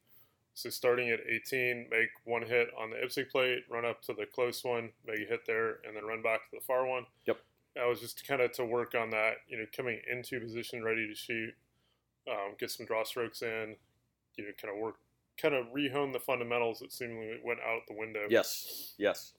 So 0.60 0.68
starting 0.68 1.08
at 1.08 1.20
eighteen, 1.26 1.86
make 1.90 2.10
one 2.24 2.42
hit 2.42 2.68
on 2.78 2.90
the 2.90 2.96
IPSC 2.96 3.30
plate, 3.30 3.64
run 3.70 3.86
up 3.86 4.02
to 4.02 4.12
the 4.12 4.26
close 4.26 4.62
one, 4.62 4.90
make 5.06 5.20
a 5.20 5.24
hit 5.24 5.46
there, 5.46 5.78
and 5.86 5.96
then 5.96 6.04
run 6.04 6.20
back 6.20 6.40
to 6.50 6.56
the 6.56 6.60
far 6.60 6.86
one. 6.86 7.06
Yep. 7.26 7.38
That 7.76 7.86
was 7.86 8.00
just 8.00 8.26
kind 8.26 8.42
of 8.42 8.52
to 8.52 8.66
work 8.66 8.94
on 8.94 9.08
that, 9.10 9.36
you 9.48 9.56
know, 9.56 9.64
coming 9.74 10.00
into 10.10 10.38
position 10.38 10.84
ready 10.84 11.06
to 11.08 11.14
shoot, 11.14 11.54
um, 12.28 12.56
get 12.58 12.70
some 12.70 12.84
draw 12.84 13.04
strokes 13.04 13.40
in, 13.40 13.76
you 14.36 14.44
know, 14.44 14.50
kind 14.60 14.74
of 14.74 14.80
work, 14.82 14.96
kind 15.40 15.54
of 15.54 15.66
rehone 15.68 16.12
the 16.12 16.20
fundamentals 16.20 16.80
that 16.80 16.92
seemingly 16.92 17.38
went 17.42 17.60
out 17.60 17.80
the 17.88 17.94
window. 17.94 18.26
Yes, 18.28 18.94
yes, 18.98 19.32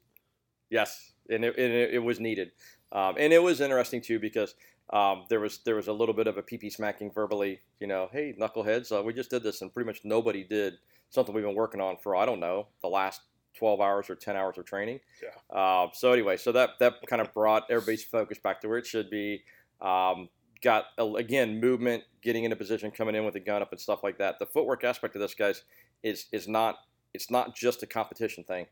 yes, 0.72 1.12
and 1.29 1.45
it, 1.45 1.55
and 1.55 1.72
it, 1.72 1.93
it 1.93 2.00
was 2.00 2.19
needed, 2.19 2.51
um, 2.93 3.13
and 3.19 3.31
it 3.31 3.43
was 3.43 3.62
interesting 3.62 4.01
too 4.01 4.19
because 4.19 4.55
um, 4.89 5.25
there 5.29 5.39
was 5.39 5.60
there 5.65 5.75
was 5.75 5.88
a 5.88 5.93
little 5.93 6.15
bit 6.15 6.25
of 6.25 6.38
a 6.38 6.41
pee 6.41 6.57
pee 6.57 6.72
smacking 6.72 7.12
verbally. 7.12 7.60
You 7.79 7.86
know, 7.86 8.10
hey 8.12 8.34
knuckleheads, 8.34 8.98
uh, 8.98 9.03
we 9.03 9.13
just 9.13 9.29
did 9.29 9.43
this, 9.43 9.62
and 9.62 9.72
pretty 9.72 9.86
much 9.86 10.00
nobody 10.03 10.43
did 10.43 10.79
something 11.12 11.36
we've 11.36 11.44
been 11.44 11.56
working 11.56 11.80
on 11.80 11.98
for 11.98 12.15
I 12.15 12.25
don't 12.25 12.39
know 12.39 12.68
the 12.82 12.88
last 12.88 13.22
twelve 13.53 13.80
hours 13.80 14.10
or 14.10 14.15
ten 14.15 14.36
hours 14.36 14.58
of 14.58 14.65
training. 14.65 15.00
Yeah. 15.22 15.56
Uh, 15.56 15.88
so 15.94 16.12
anyway, 16.12 16.38
so 16.38 16.51
that 16.53 16.72
that 16.80 16.96
kind 17.08 17.22
of 17.22 17.32
brought 17.34 17.70
everybody's 17.70 18.03
focus 18.03 18.39
back 18.39 18.62
to 18.62 18.68
where 18.68 18.80
it 18.80 18.88
should 18.88 19.10
be. 19.10 19.44
Um, 19.80 20.30
got 20.63 20.86
again 20.98 21.60
movement, 21.60 22.03
getting 22.22 22.44
into 22.44 22.56
position, 22.56 22.91
coming 22.91 23.15
in 23.15 23.25
with 23.25 23.36
a 23.36 23.39
gun 23.39 23.62
up 23.62 23.72
and 23.72 23.80
stuff 23.80 24.03
like 24.03 24.18
that. 24.18 24.39
The 24.39 24.46
footwork 24.46 24.84
aspect 24.84 25.15
of 25.15 25.22
this, 25.22 25.36
guys, 25.36 25.63
is 26.01 26.25
is 26.32 26.48
not 26.48 26.77
it's 27.13 27.30
not 27.30 27.56
just 27.56 27.84
a 27.84 27.88
competition 27.88 28.44
thing. 28.44 28.68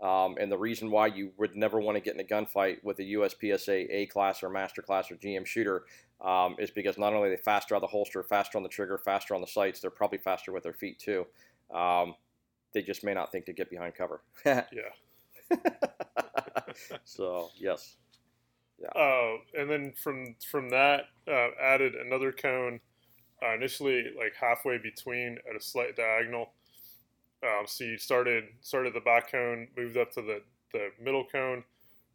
Um, 0.00 0.36
and 0.38 0.50
the 0.50 0.58
reason 0.58 0.92
why 0.92 1.08
you 1.08 1.32
would 1.38 1.56
never 1.56 1.80
want 1.80 1.96
to 1.96 2.00
get 2.00 2.14
in 2.14 2.20
a 2.20 2.24
gunfight 2.24 2.84
with 2.84 3.00
a 3.00 3.02
USPSA 3.02 3.88
A 3.90 4.06
class 4.06 4.44
or 4.44 4.48
master 4.48 4.80
class 4.80 5.10
or 5.10 5.16
GM 5.16 5.44
shooter 5.44 5.86
um, 6.20 6.54
is 6.60 6.70
because 6.70 6.98
not 6.98 7.12
only 7.12 7.28
are 7.28 7.36
they 7.36 7.42
faster 7.42 7.74
out 7.74 7.78
of 7.78 7.82
the 7.82 7.88
holster, 7.88 8.22
faster 8.22 8.58
on 8.58 8.62
the 8.62 8.68
trigger, 8.68 8.98
faster 8.98 9.34
on 9.34 9.40
the 9.40 9.46
sights, 9.46 9.80
they're 9.80 9.90
probably 9.90 10.18
faster 10.18 10.52
with 10.52 10.62
their 10.62 10.72
feet 10.72 11.00
too. 11.00 11.26
Um, 11.74 12.14
they 12.74 12.82
just 12.82 13.04
may 13.04 13.14
not 13.14 13.32
think 13.32 13.46
to 13.46 13.52
get 13.52 13.70
behind 13.70 13.94
cover. 13.94 14.22
Yeah. 14.46 14.90
so 17.04 17.50
yes, 17.58 17.96
Yeah. 18.78 18.88
Uh, 18.94 19.36
and 19.58 19.70
then 19.70 19.92
from 19.92 20.36
from 20.50 20.70
that, 20.70 21.06
uh, 21.26 21.48
added 21.60 21.94
another 21.94 22.32
cone. 22.32 22.80
Uh, 23.42 23.54
initially, 23.54 24.04
like 24.18 24.34
halfway 24.40 24.78
between 24.78 25.38
at 25.48 25.56
a 25.56 25.60
slight 25.60 25.96
diagonal. 25.96 26.52
Um, 27.42 27.66
so 27.66 27.84
you 27.84 27.98
started 27.98 28.44
started 28.62 28.94
the 28.94 29.00
back 29.00 29.30
cone, 29.32 29.68
moved 29.76 29.96
up 29.96 30.10
to 30.12 30.22
the 30.22 30.42
the 30.72 30.90
middle 31.00 31.24
cone, 31.24 31.64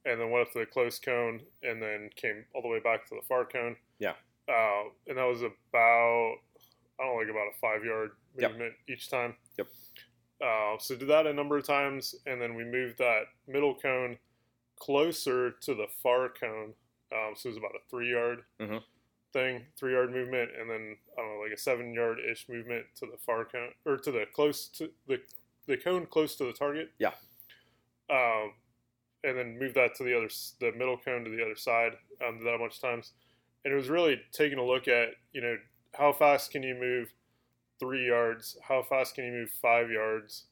and 0.06 0.20
then 0.20 0.32
went 0.32 0.48
up 0.48 0.54
to 0.54 0.60
the 0.60 0.66
close 0.66 1.00
cone, 1.00 1.42
and 1.64 1.82
then 1.82 2.10
came 2.16 2.46
all 2.54 2.62
the 2.62 2.68
way 2.68 2.80
back 2.80 3.08
to 3.10 3.16
the 3.16 3.22
far 3.28 3.46
cone. 3.46 3.76
Yeah. 4.00 4.14
Uh, 4.48 4.90
and 5.08 5.18
that 5.18 5.26
was 5.26 5.42
about 5.42 6.36
I 7.00 7.04
don't 7.06 7.14
know, 7.16 7.20
like 7.22 7.30
about 7.30 7.48
a 7.56 7.60
five 7.62 7.84
yard 7.86 8.12
Yep. 8.38 8.52
movement 8.52 8.74
each 8.90 9.10
time. 9.10 9.36
Yep. 9.58 9.68
Uh, 10.42 10.78
so 10.80 10.96
did 10.96 11.08
that 11.10 11.28
a 11.28 11.34
number 11.34 11.58
of 11.58 11.66
times, 11.66 12.16
and 12.26 12.42
then 12.42 12.56
we 12.56 12.64
moved 12.66 12.98
that 12.98 13.24
middle 13.48 13.76
cone 13.76 14.18
closer 14.80 15.52
to 15.52 15.74
the 15.76 15.88
far 16.02 16.30
cone. 16.30 16.74
Um, 17.14 17.34
so 17.36 17.48
it 17.48 17.52
was 17.54 17.58
about 17.58 17.76
a 17.76 17.90
three 17.90 18.10
yard. 18.12 18.44
Mhm. 18.60 18.84
thing, 19.32 19.66
three 19.76 19.94
yard 19.94 20.12
movement, 20.12 20.52
and 20.56 20.70
then 20.70 20.96
I 21.18 21.22
don't 21.22 21.28
know, 21.38 21.42
like 21.42 21.52
a 21.52 21.58
seven 21.58 21.92
yard 21.92 22.20
ish 22.20 22.48
movement 22.50 22.86
to 22.98 23.08
the 23.08 23.18
far 23.18 23.46
cone 23.46 23.74
or 23.84 23.98
to 23.98 24.12
the 24.12 24.28
close 24.28 24.68
to 24.70 24.94
the 25.08 25.20
the 25.66 25.76
cone 25.76 26.06
close 26.06 26.36
to 26.36 26.44
the 26.46 26.54
target. 26.54 26.92
Yeah. 27.00 27.14
Um, 28.12 28.54
and 29.24 29.36
then 29.36 29.58
move 29.58 29.74
that 29.74 29.96
to 29.96 30.04
the 30.04 30.16
other 30.16 30.30
the 30.60 30.72
middle 30.78 30.98
cone 31.00 31.24
to 31.24 31.32
the 31.32 31.42
other 31.44 31.56
side. 31.56 31.94
Um, 32.24 32.44
that 32.44 32.54
a 32.54 32.60
bunch 32.60 32.76
of 32.76 32.82
times, 32.82 33.14
and 33.66 33.74
it 33.74 33.76
was 33.76 33.90
really 33.90 34.22
taking 34.34 34.60
a 34.60 34.64
look 34.64 34.88
at 34.88 35.16
you 35.32 35.42
know 35.42 35.58
how 35.96 36.12
fast 36.14 36.52
can 36.52 36.62
you 36.62 36.76
move 36.76 37.12
three 37.80 38.08
yards, 38.08 38.58
how 38.62 38.82
fast 38.84 39.16
can 39.16 39.26
you 39.26 39.32
move 39.32 39.50
five 39.52 39.90
yards, 39.90 40.46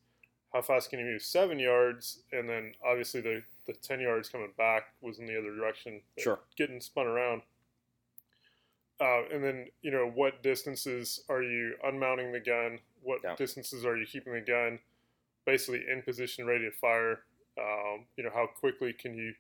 how 0.54 0.62
fast 0.62 0.90
can 0.90 1.00
you 1.00 1.06
move 1.06 1.22
seven 1.22 1.60
yards, 1.60 2.24
and 2.32 2.48
then 2.50 2.74
obviously 2.86 3.22
the 3.22 3.44
the 3.68 3.74
ten 3.74 4.00
yards 4.02 4.28
coming 4.28 4.52
back 4.58 4.94
was 5.02 5.20
in 5.20 5.26
the 5.28 5.38
other 5.38 5.56
direction. 5.56 6.02
Sure. 6.18 6.40
Getting 6.58 6.82
spun 6.82 7.06
around. 7.08 7.44
Uh, 9.00 9.24
and 9.34 9.44
then 9.44 9.68
you 9.82 9.92
know 9.92 10.10
what 10.14 10.44
distances 10.44 11.24
are 11.30 11.42
you 11.42 11.76
unmounting 11.84 12.32
the 12.32 12.40
gun? 12.40 12.80
What 13.02 13.22
Yeah. 13.24 13.36
distances 13.36 13.86
are 13.86 13.98
you 13.98 14.06
keeping 14.06 14.34
the 14.34 14.42
gun 14.42 14.80
basically 15.46 15.88
in 15.90 16.02
position, 16.04 16.46
ready 16.46 16.66
to 16.70 16.72
fire? 16.78 17.24
Um, 17.58 18.08
you 18.16 18.24
know 18.24 18.30
how 18.32 18.48
quickly 18.48 18.94
can 18.94 19.14
you 19.16 19.34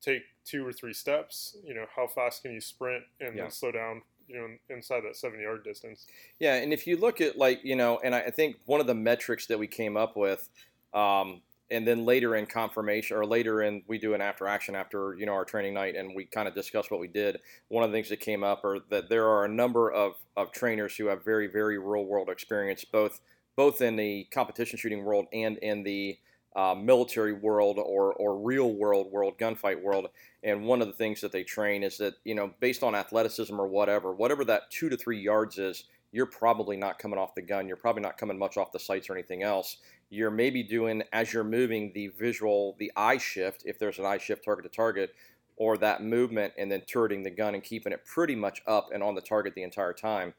take 0.00 0.22
two 0.44 0.66
or 0.66 0.72
three 0.72 0.92
steps? 0.92 1.56
You 1.64 1.74
know 1.74 1.86
how 1.94 2.06
fast 2.06 2.42
can 2.42 2.52
you 2.52 2.60
sprint 2.60 3.04
and 3.20 3.36
Yeah. 3.36 3.42
then 3.42 3.50
slow 3.50 3.72
down? 3.72 4.02
You 4.30 4.38
know 4.38 4.74
inside 4.76 5.00
that 5.00 5.16
seven 5.16 5.40
yard 5.40 5.64
distance. 5.64 6.06
Yeah, 6.38 6.54
and 6.54 6.72
if 6.72 6.86
you 6.86 6.96
look 6.96 7.20
at 7.20 7.36
like 7.36 7.60
you 7.64 7.74
know, 7.74 8.00
and 8.04 8.14
I 8.14 8.30
think 8.30 8.56
one 8.64 8.80
of 8.80 8.86
the 8.86 8.94
metrics 8.94 9.46
that 9.46 9.58
we 9.58 9.66
came 9.66 9.96
up 9.96 10.16
with, 10.16 10.48
um, 10.94 11.42
and 11.68 11.86
then 11.86 12.04
later 12.04 12.36
in 12.36 12.46
confirmation 12.46 13.16
or 13.16 13.26
later 13.26 13.62
in 13.62 13.82
we 13.88 13.98
do 13.98 14.14
an 14.14 14.20
after 14.20 14.46
action 14.46 14.76
after 14.76 15.16
you 15.18 15.26
know 15.26 15.32
our 15.32 15.44
training 15.44 15.74
night, 15.74 15.96
and 15.96 16.14
we 16.14 16.26
kind 16.26 16.46
of 16.46 16.54
discuss 16.54 16.92
what 16.92 17.00
we 17.00 17.08
did. 17.08 17.38
One 17.68 17.82
of 17.82 17.90
the 17.90 17.96
things 17.96 18.08
that 18.10 18.20
came 18.20 18.44
up 18.44 18.64
are 18.64 18.78
that 18.90 19.08
there 19.08 19.26
are 19.26 19.44
a 19.44 19.48
number 19.48 19.90
of 19.90 20.14
of 20.36 20.52
trainers 20.52 20.94
who 20.96 21.06
have 21.06 21.24
very 21.24 21.48
very 21.48 21.78
real 21.78 22.04
world 22.04 22.28
experience, 22.28 22.84
both 22.84 23.20
both 23.56 23.82
in 23.82 23.96
the 23.96 24.28
competition 24.32 24.78
shooting 24.78 25.04
world 25.04 25.26
and 25.32 25.58
in 25.58 25.82
the 25.82 26.18
uh, 26.54 26.74
military 26.74 27.32
world 27.32 27.78
or 27.78 28.12
or 28.14 28.38
real 28.38 28.72
world 28.72 29.10
world 29.10 29.38
gunfight 29.38 29.82
world. 29.82 30.06
And 30.42 30.64
one 30.64 30.80
of 30.80 30.86
the 30.86 30.94
things 30.94 31.20
that 31.20 31.32
they 31.32 31.44
train 31.44 31.82
is 31.82 31.98
that 31.98 32.14
you 32.24 32.34
know 32.34 32.52
based 32.60 32.82
on 32.82 32.94
athleticism 32.94 33.58
or 33.58 33.66
whatever, 33.68 34.12
whatever 34.12 34.44
that 34.46 34.70
two 34.70 34.88
to 34.88 34.96
three 34.96 35.20
yards 35.20 35.58
is, 35.58 35.84
you're 36.12 36.26
probably 36.26 36.76
not 36.76 36.98
coming 36.98 37.18
off 37.18 37.34
the 37.34 37.42
gun. 37.42 37.68
You're 37.68 37.76
probably 37.76 38.02
not 38.02 38.18
coming 38.18 38.38
much 38.38 38.56
off 38.56 38.72
the 38.72 38.78
sights 38.78 39.08
or 39.10 39.14
anything 39.14 39.42
else. 39.42 39.76
You're 40.08 40.30
maybe 40.30 40.62
doing 40.62 41.02
as 41.12 41.32
you're 41.32 41.44
moving 41.44 41.92
the 41.94 42.08
visual, 42.08 42.74
the 42.78 42.90
eye 42.96 43.18
shift, 43.18 43.62
if 43.64 43.78
there's 43.78 43.98
an 43.98 44.06
eye 44.06 44.18
shift 44.18 44.44
target 44.44 44.64
to 44.64 44.74
target, 44.74 45.14
or 45.56 45.76
that 45.76 46.02
movement, 46.02 46.52
and 46.58 46.72
then 46.72 46.80
turreting 46.82 47.22
the 47.22 47.30
gun 47.30 47.54
and 47.54 47.62
keeping 47.62 47.92
it 47.92 48.04
pretty 48.04 48.34
much 48.34 48.62
up 48.66 48.88
and 48.92 49.02
on 49.02 49.14
the 49.14 49.20
target 49.20 49.54
the 49.54 49.62
entire 49.62 49.92
time, 49.92 50.32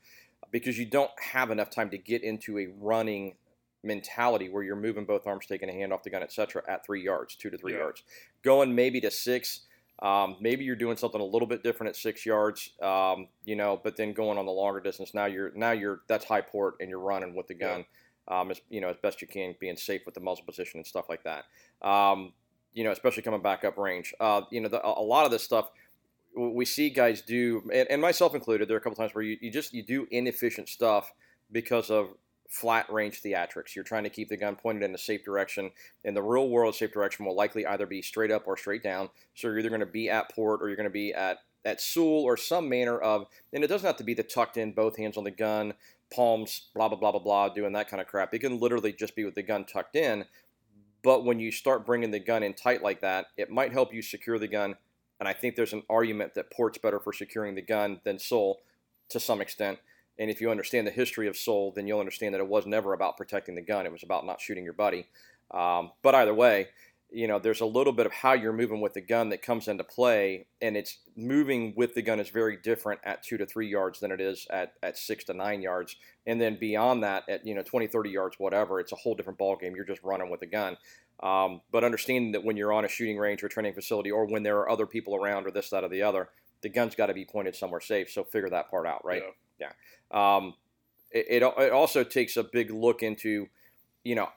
because 0.52 0.78
you 0.78 0.86
don't 0.86 1.12
have 1.22 1.52
enough 1.52 1.70
time 1.70 1.90
to 1.92 1.98
get 1.98 2.24
into 2.24 2.58
a 2.58 2.68
running 2.80 3.36
mentality 3.84 4.50
where 4.50 4.64
you're 4.64 4.76
moving 4.76 5.06
both 5.06 5.26
arms, 5.26 5.46
taking 5.46 5.70
a 5.70 5.74
hand 5.74 5.94
off 5.94 6.04
the 6.04 6.10
gun, 6.10 6.22
etc. 6.22 6.64
At 6.68 6.86
three 6.86 7.04
yards, 7.04 7.36
two 7.36 7.50
to 7.50 7.58
three 7.58 7.74
Yeah. 7.74 7.80
yards, 7.80 8.04
going 8.44 8.76
maybe 8.76 9.00
to 9.02 9.12
six. 9.12 9.62
Um, 10.02 10.38
maybe 10.40 10.64
you're 10.64 10.76
doing 10.76 10.98
something 10.98 11.22
a 11.22 11.26
little 11.26 11.48
bit 11.48 11.64
different 11.64 11.90
at 11.90 11.96
six 11.96 12.26
yards, 12.26 12.72
um, 12.82 13.28
you 13.46 13.56
know, 13.56 13.80
but 13.84 13.96
then 13.98 14.14
going 14.14 14.40
on 14.40 14.46
the 14.46 14.52
longer 14.52 14.80
distance. 14.80 15.14
Now 15.14 15.26
you're 15.26 15.52
now 15.56 15.72
you're 15.72 16.02
that's 16.08 16.26
high 16.26 16.42
port 16.42 16.76
and 16.80 16.90
you're 16.90 17.00
running 17.00 17.36
with 17.36 17.48
the 17.48 17.54
gun, 17.54 17.86
um, 18.28 18.50
as 18.50 18.62
you 18.70 18.82
know 18.82 18.90
as 18.90 18.98
best 19.02 19.22
you 19.22 19.28
can, 19.28 19.56
being 19.60 19.78
safe 19.78 20.02
with 20.06 20.16
the 20.16 20.22
muzzle 20.22 20.46
position 20.46 20.80
and 20.80 20.88
stuff 20.88 21.08
like 21.08 21.24
that. 21.24 21.46
Um, 21.88 22.34
you 22.74 22.84
know, 22.84 22.92
especially 22.92 23.22
coming 23.22 23.42
back 23.42 23.64
up 23.64 23.78
range. 23.78 24.14
Uh, 24.20 24.42
you 24.50 24.62
know, 24.62 24.70
the, 24.70 24.84
a 24.84 25.02
a 25.02 25.06
lot 25.06 25.26
of 25.26 25.32
this 25.32 25.44
stuff 25.44 25.70
we 26.36 26.66
see 26.66 26.90
guys 26.90 27.22
do, 27.22 27.62
and, 27.74 27.90
and 27.90 28.02
myself 28.02 28.34
included. 28.34 28.68
There 28.68 28.76
are 28.76 28.80
a 28.80 28.82
couple 28.82 28.96
times 28.96 29.14
where 29.14 29.24
you, 29.24 29.38
you 29.42 29.52
just 29.52 29.74
you 29.74 29.84
do 29.84 30.08
inefficient 30.12 30.70
stuff 30.70 31.14
because 31.52 31.90
of 31.90 32.10
flat 32.52 32.92
range 32.92 33.22
theatrics. 33.22 33.76
You're 33.76 33.86
trying 33.86 34.04
to 34.04 34.10
keep 34.10 34.28
the 34.28 34.38
gun 34.38 34.58
pointed 34.58 34.84
in 34.84 34.94
a 34.94 34.98
safe 34.98 35.24
direction. 35.24 35.72
In 36.04 36.14
the 36.14 36.22
real 36.22 36.50
world, 36.50 36.76
safe 36.76 36.92
direction 36.92 37.26
will 37.26 37.36
likely 37.36 37.66
either 37.66 37.86
be 37.86 38.02
straight 38.02 38.30
up 38.30 38.44
or 38.46 38.58
straight 38.58 38.84
down. 38.84 39.10
So 39.34 39.48
you're 39.48 39.60
either 39.60 39.70
going 39.70 39.80
to 39.80 39.86
be 39.86 40.10
at 40.10 40.30
port 40.36 40.62
or 40.62 40.68
you're 40.68 40.76
going 40.76 40.84
to 40.84 40.92
be 40.92 41.14
at 41.14 41.40
at 41.64 41.80
Sul 41.80 42.04
or 42.04 42.36
some 42.36 42.68
manner 42.68 42.98
of, 42.98 43.28
and 43.54 43.64
it 43.64 43.68
doesn't 43.68 43.86
have 43.86 43.98
to 43.98 44.04
be 44.04 44.16
the 44.16 44.24
tucked 44.24 44.58
in, 44.58 44.72
both 44.72 44.98
hands 44.98 45.16
on 45.16 45.24
the 45.24 45.32
gun, 45.32 45.76
palms, 46.14 46.70
blah 46.74 46.90
blah 46.90 46.98
blah 46.98 47.12
blah 47.12 47.22
blah, 47.22 47.50
doing 47.50 47.74
that 47.74 47.88
kind 47.88 48.02
of 48.02 48.08
crap. 48.08 48.34
It 48.34 48.40
can 48.40 48.60
literally 48.60 48.92
just 48.92 49.16
be 49.16 49.24
with 49.24 49.36
the 49.36 49.44
gun 49.44 49.66
tucked 49.66 49.96
in. 49.96 50.26
But 51.04 51.24
when 51.24 51.40
you 51.40 51.52
start 51.52 51.86
bringing 51.86 52.12
the 52.12 52.20
gun 52.20 52.44
in 52.44 52.54
tight 52.54 52.84
like 52.84 53.02
that, 53.02 53.28
it 53.38 53.50
might 53.50 53.72
help 53.72 53.94
you 53.94 54.02
secure 54.02 54.38
the 54.38 54.48
gun. 54.48 54.76
And 55.20 55.30
I 55.30 55.34
think 55.34 55.56
there's 55.56 55.74
an 55.74 55.84
argument 55.90 56.34
that 56.34 56.52
port's 56.52 56.80
better 56.80 57.00
for 57.00 57.14
securing 57.14 57.56
the 57.56 57.62
gun 57.62 58.02
than 58.04 58.20
Sul 58.20 58.60
to 59.10 59.20
some 59.20 59.40
extent. 59.40 59.80
And 60.22 60.30
if 60.30 60.40
you 60.40 60.52
understand 60.52 60.86
the 60.86 60.92
history 60.92 61.28
of 61.28 61.36
Sul, 61.36 61.72
then 61.72 61.88
you'll 61.88 62.00
understand 62.00 62.36
that 62.36 62.42
it 62.42 62.48
was 62.48 62.68
never 62.68 62.94
about 62.94 63.18
protecting 63.18 63.56
the 63.56 63.62
gun. 63.64 63.88
It 63.88 63.92
was 63.92 64.04
about 64.04 64.24
not 64.24 64.40
shooting 64.40 64.64
your 64.64 64.74
buddy. 64.74 65.08
Um, 65.50 65.94
but 66.04 66.14
either 66.14 66.34
way, 66.36 66.68
you 67.10 67.28
know, 67.28 67.40
there's 67.40 67.62
a 67.62 67.66
little 67.66 67.92
bit 67.92 68.06
of 68.06 68.14
how 68.14 68.34
you're 68.34 68.54
moving 68.54 68.82
with 68.82 68.94
the 68.94 69.02
gun 69.02 69.30
that 69.30 69.42
comes 69.42 69.68
into 69.68 69.84
play, 69.84 70.46
and 70.62 70.78
it's 70.78 71.00
moving 71.18 71.74
with 71.76 71.96
the 71.96 72.04
gun 72.04 72.20
is 72.20 72.30
very 72.30 72.56
different 72.56 73.02
at 73.04 73.24
two 73.24 73.36
to 73.38 73.48
three 73.48 73.68
yards 73.68 74.00
than 74.00 74.12
it 74.12 74.22
is 74.22 74.46
at, 74.52 74.74
at 74.84 74.96
six 74.96 75.24
to 75.24 75.34
nine 75.34 75.64
yards. 75.64 75.96
And 76.28 76.40
then 76.40 76.56
beyond 76.60 77.02
that, 77.02 77.28
at 77.28 77.44
you 77.44 77.56
know 77.56 77.64
20, 77.64 77.88
30 77.88 78.12
yards, 78.12 78.36
whatever, 78.38 78.80
it's 78.80 78.92
a 78.92 78.98
whole 78.98 79.16
different 79.16 79.40
ball 79.40 79.56
game. 79.56 79.76
You're 79.76 79.86
just 79.86 80.04
running 80.04 80.30
with 80.30 80.42
the 80.42 80.46
gun. 80.46 80.78
Um, 81.24 81.62
but 81.72 81.84
understanding 81.84 82.34
that 82.34 82.44
when 82.44 82.58
you're 82.58 82.74
on 82.74 82.86
a 82.86 82.88
shooting 82.88 83.18
range 83.18 83.44
or 83.44 83.50
training 83.50 83.74
facility, 83.74 84.12
or 84.12 84.28
when 84.28 84.44
there 84.44 84.60
are 84.60 84.70
other 84.70 84.86
people 84.86 85.16
around, 85.16 85.48
or 85.48 85.52
this, 85.52 85.72
that, 85.72 85.84
or 85.84 85.90
the 85.90 86.04
other, 86.04 86.30
the 86.62 86.70
gun's 86.70 86.94
got 86.94 87.08
to 87.08 87.16
be 87.16 87.26
pointed 87.26 87.56
somewhere 87.56 87.82
safe. 87.82 88.12
So 88.12 88.24
figure 88.24 88.52
that 88.52 88.70
part 88.70 88.86
out, 88.86 89.04
right? 89.04 89.24
Yeah. 89.26 89.32
Um, 90.12 90.56
it, 91.12 91.44
it 91.44 91.72
also 91.72 92.04
takes 92.04 92.38
a 92.38 92.44
big 92.44 92.72
look 92.72 93.04
into, 93.04 93.48
you 94.04 94.16
know, 94.16 94.30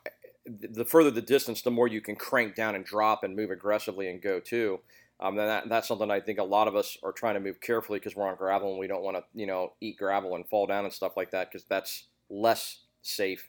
the 0.46 0.84
further 0.84 1.10
the 1.10 1.22
distance, 1.22 1.62
the 1.62 1.70
more 1.70 1.88
you 1.88 2.00
can 2.00 2.16
crank 2.16 2.54
down 2.54 2.74
and 2.74 2.84
drop 2.84 3.24
and 3.24 3.34
move 3.34 3.50
aggressively 3.50 4.10
and 4.10 4.20
go 4.20 4.40
too. 4.40 4.80
Um, 5.20 5.36
that, 5.36 5.68
that's 5.68 5.88
something 5.88 6.10
I 6.10 6.20
think 6.20 6.38
a 6.38 6.44
lot 6.44 6.68
of 6.68 6.74
us 6.76 6.98
are 7.02 7.12
trying 7.12 7.34
to 7.34 7.40
move 7.40 7.60
carefully 7.60 7.98
because 7.98 8.16
we're 8.16 8.28
on 8.28 8.36
gravel 8.36 8.70
and 8.70 8.78
we 8.78 8.88
don't 8.88 9.02
want 9.02 9.16
to, 9.16 9.22
you 9.32 9.46
know, 9.46 9.72
eat 9.80 9.96
gravel 9.96 10.34
and 10.34 10.46
fall 10.46 10.66
down 10.66 10.84
and 10.84 10.92
stuff 10.92 11.16
like 11.16 11.30
that 11.30 11.50
because 11.50 11.64
that's 11.64 12.08
less 12.28 12.80
safe 13.02 13.48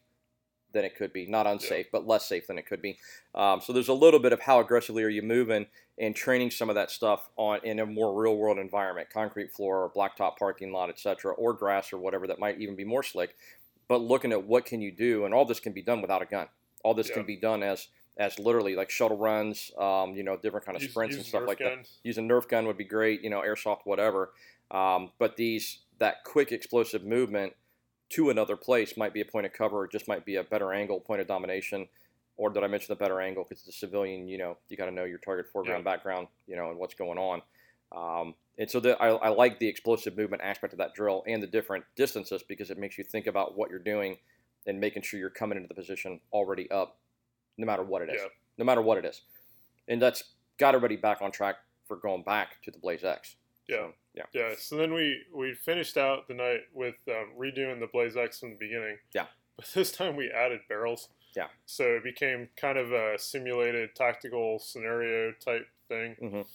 than 0.76 0.86
it 0.86 0.96
could 0.96 1.12
be. 1.12 1.26
Not 1.26 1.48
unsafe, 1.48 1.88
but 1.92 2.06
less 2.06 2.28
safe 2.28 2.46
than 2.46 2.60
it 2.60 2.68
could 2.68 2.82
be. 2.82 3.00
Um, 3.34 3.62
so 3.62 3.74
there's 3.74 3.88
a 3.88 3.94
little 3.94 4.20
bit 4.20 4.34
of 4.34 4.42
how 4.42 4.60
aggressively 4.60 5.02
are 5.04 5.10
you 5.10 5.24
moving 5.24 5.66
and 5.98 6.16
training 6.16 6.52
some 6.52 6.70
of 6.70 6.76
that 6.76 6.92
stuff 6.92 7.30
on 7.38 7.62
in 7.64 7.80
a 7.80 7.86
more 7.86 8.14
real 8.14 8.36
world 8.36 8.60
environment, 8.60 9.10
concrete 9.10 9.52
floor 9.52 9.84
or 9.84 9.90
blacktop 9.90 10.38
parking 10.38 10.72
lot, 10.72 10.90
etc., 10.90 11.34
or 11.34 11.54
grass 11.54 11.92
or 11.94 11.98
whatever 11.98 12.28
that 12.28 12.38
might 12.38 12.60
even 12.60 12.76
be 12.76 12.84
more 12.84 13.02
slick. 13.02 13.36
But 13.88 14.02
looking 14.02 14.32
at 14.34 14.44
what 14.44 14.66
can 14.66 14.82
you 14.82 14.92
do, 14.92 15.26
and 15.26 15.34
all 15.34 15.46
this 15.46 15.60
can 15.60 15.72
be 15.74 15.82
done 15.82 16.02
without 16.02 16.22
a 16.22 16.26
gun. 16.26 16.48
All 16.84 16.94
this 16.94 17.08
Yeah. 17.10 17.16
can 17.16 17.26
be 17.26 17.38
done 17.38 17.64
as 17.64 17.88
as 18.18 18.40
literally 18.40 18.78
like 18.78 18.90
shuttle 18.90 19.18
runs, 19.18 19.72
um, 19.78 20.16
you 20.16 20.24
know, 20.24 20.38
different 20.38 20.66
kind 20.66 20.78
of 20.78 20.82
Use- 20.82 20.92
sprints 20.92 21.18
and 21.18 21.26
stuff 21.26 21.42
Nerf 21.44 21.48
like 21.48 21.58
that 21.58 21.86
using 22.02 22.30
Nerf 22.30 22.48
gun 22.48 22.66
would 22.66 22.78
be 22.78 22.86
great, 22.86 23.22
you 23.22 23.30
know, 23.30 23.42
airsoft, 23.42 23.80
whatever. 23.84 24.32
Um, 24.72 25.12
but 25.20 25.36
these 25.36 25.80
that 25.98 26.24
quick 26.24 26.54
explosive 26.54 27.04
movement 27.04 27.54
to 28.10 28.30
another 28.30 28.56
place 28.56 28.98
might 28.98 29.14
be 29.14 29.22
a 29.22 29.26
point 29.26 29.46
of 29.46 29.54
cover, 29.54 29.88
just 29.88 30.08
might 30.08 30.26
be 30.26 30.36
a 30.36 30.44
better 30.44 30.74
angle, 30.74 31.00
point 31.00 31.22
of 31.22 31.28
domination. 31.28 31.88
Or 32.38 32.50
did 32.50 32.64
I 32.64 32.68
mention 32.68 32.88
the 32.90 32.96
better 32.98 33.22
angle? 33.22 33.46
Because 33.48 33.64
the 33.64 33.72
civilian, 33.72 34.28
you 34.28 34.38
know, 34.38 34.58
you 34.70 34.78
got 34.78 34.86
to 34.86 34.92
know 34.92 35.06
your 35.06 35.20
target 35.20 35.48
foreground, 35.52 35.84
Yeah. 35.86 35.92
background, 35.92 36.28
you 36.48 36.56
know, 36.56 36.70
and 36.70 36.78
what's 36.78 36.94
going 36.94 37.18
on. 37.18 37.42
Um, 37.96 38.36
and 38.58 38.70
so 38.70 38.80
the, 38.80 39.02
I, 39.02 39.10
I 39.10 39.30
like 39.30 39.60
the 39.60 39.68
explosive 39.68 40.18
movement 40.18 40.42
aspect 40.44 40.74
of 40.74 40.80
that 40.80 40.94
drill 40.94 41.24
and 41.28 41.42
the 41.42 41.48
different 41.48 41.86
distances 41.96 42.44
because 42.44 42.70
it 42.72 42.78
makes 42.78 42.98
you 42.98 43.04
think 43.04 43.28
about 43.28 43.58
what 43.58 43.70
you're 43.70 43.80
doing 43.80 44.18
and 44.68 44.80
making 44.80 45.04
sure 45.04 45.20
you're 45.20 45.30
coming 45.30 45.58
into 45.58 45.68
the 45.68 45.74
position 45.76 46.20
already 46.34 46.70
up, 46.72 46.98
no 47.58 47.66
matter 47.66 47.84
what 47.84 48.02
it 48.02 48.10
is 48.10 48.22
Yeah. 48.22 48.28
no 48.58 48.66
matter 48.66 48.82
what 48.82 48.98
it 48.98 49.06
is. 49.06 49.22
And 49.88 50.02
that's 50.02 50.24
got 50.58 50.74
everybody 50.76 50.96
back 50.98 51.22
on 51.22 51.32
track 51.32 51.56
for 51.88 51.96
going 51.98 52.24
back 52.24 52.62
to 52.64 52.72
the 52.72 52.80
Blaze 52.80 53.04
X. 53.04 53.36
Yeah. 53.68 53.88
Yeah. 54.14 54.24
Yeah, 54.34 54.54
so 54.58 54.78
then 54.78 54.94
we 54.94 55.22
we 55.34 55.54
finished 55.54 55.98
out 55.98 56.28
the 56.28 56.34
night 56.36 56.62
with 56.74 56.96
um, 57.10 57.32
redoing 57.38 57.80
the 57.80 57.88
Blaze 57.92 58.16
X 58.16 58.40
from 58.40 58.52
the 58.52 58.56
beginning. 58.58 58.98
Yeah. 59.14 59.26
But 59.58 59.68
this 59.74 59.90
time 59.92 60.18
we 60.18 60.30
added 60.30 60.60
barrels. 60.68 61.08
Yeah. 61.34 61.48
So 61.66 61.84
it 61.86 62.04
became 62.04 62.50
kind 62.58 62.78
of 62.78 62.92
a 62.92 63.18
simulated 63.18 63.96
tactical 63.96 64.60
scenario 64.60 65.32
type 65.34 65.66
thing. 65.88 66.16
Mhm. 66.22 66.46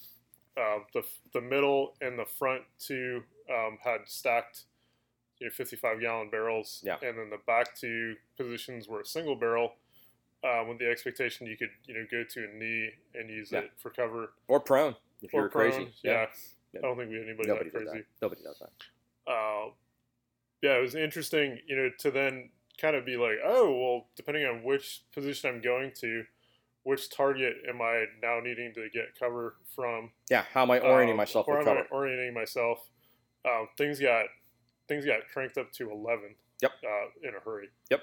Uh, 0.56 0.80
the 0.92 1.02
the 1.32 1.40
middle 1.40 1.94
and 2.02 2.18
the 2.18 2.26
front 2.26 2.62
two 2.78 3.22
um, 3.50 3.78
had 3.82 4.00
stacked, 4.06 4.64
you 5.38 5.46
know, 5.46 5.50
55 5.50 6.00
gallon 6.02 6.28
barrels. 6.30 6.82
Yeah. 6.84 6.96
And 7.02 7.16
then 7.18 7.30
the 7.30 7.38
back 7.46 7.74
two 7.74 8.16
positions 8.36 8.86
were 8.86 9.00
a 9.00 9.06
single 9.06 9.34
barrel. 9.36 9.76
Um, 10.44 10.68
with 10.68 10.78
the 10.78 10.90
expectation 10.90 11.46
you 11.46 11.56
could, 11.56 11.70
you 11.86 11.94
know, 11.94 12.04
go 12.10 12.22
to 12.24 12.44
a 12.44 12.48
knee 12.54 12.90
and 13.14 13.30
use 13.30 13.50
Yeah. 13.52 13.60
it 13.60 13.72
for 13.78 13.88
cover 13.90 14.32
Or 14.48 14.60
prone, 14.60 14.94
if 15.22 15.32
or 15.34 15.40
you're 15.42 15.48
prone. 15.50 15.70
crazy. 15.72 15.92
Yeah. 16.02 16.12
Yeah. 16.12 16.26
I 16.78 16.82
don't 16.82 16.96
think 16.96 17.10
we 17.10 17.16
had 17.16 17.24
anybody 17.26 17.48
Nobody 17.48 17.70
that 17.70 17.76
crazy 17.76 17.98
that. 17.98 18.04
Nobody 18.22 18.42
does 18.42 18.58
that. 18.60 19.32
uh, 19.32 19.70
yeah, 20.62 20.76
it 20.76 20.82
was 20.82 20.94
interesting, 20.94 21.58
you 21.66 21.76
know, 21.76 21.90
to 22.00 22.10
then 22.10 22.50
kind 22.80 22.94
of 22.96 23.04
be 23.06 23.16
like, 23.16 23.36
oh, 23.44 23.74
well, 23.80 24.06
depending 24.16 24.44
on 24.44 24.62
which 24.62 25.02
position 25.12 25.50
I'm 25.50 25.60
going 25.62 25.92
to, 26.00 26.24
which 26.82 27.10
target 27.10 27.54
am 27.68 27.80
I 27.80 28.04
now 28.22 28.40
needing 28.42 28.72
to 28.74 28.88
get 28.92 29.18
cover 29.18 29.56
from? 29.74 30.10
Yeah. 30.30 30.44
How 30.52 30.62
am 30.62 30.70
I 30.70 30.80
orienting 30.80 31.12
Um, 31.12 31.16
myself 31.16 31.48
or 31.48 31.58
am 31.58 31.64
cover? 31.64 31.80
I 31.80 31.94
orienting 31.94 32.34
myself? 32.34 32.78
um, 33.46 33.68
things 33.78 33.98
got 33.98 34.26
things 34.86 35.06
got 35.06 35.20
cranked 35.32 35.56
up 35.56 35.72
to 35.72 35.90
eleven. 35.90 36.34
Yep. 36.60 36.72
Uh, 36.84 37.28
in 37.28 37.34
a 37.34 37.40
hurry. 37.40 37.68
Yep. 37.90 38.02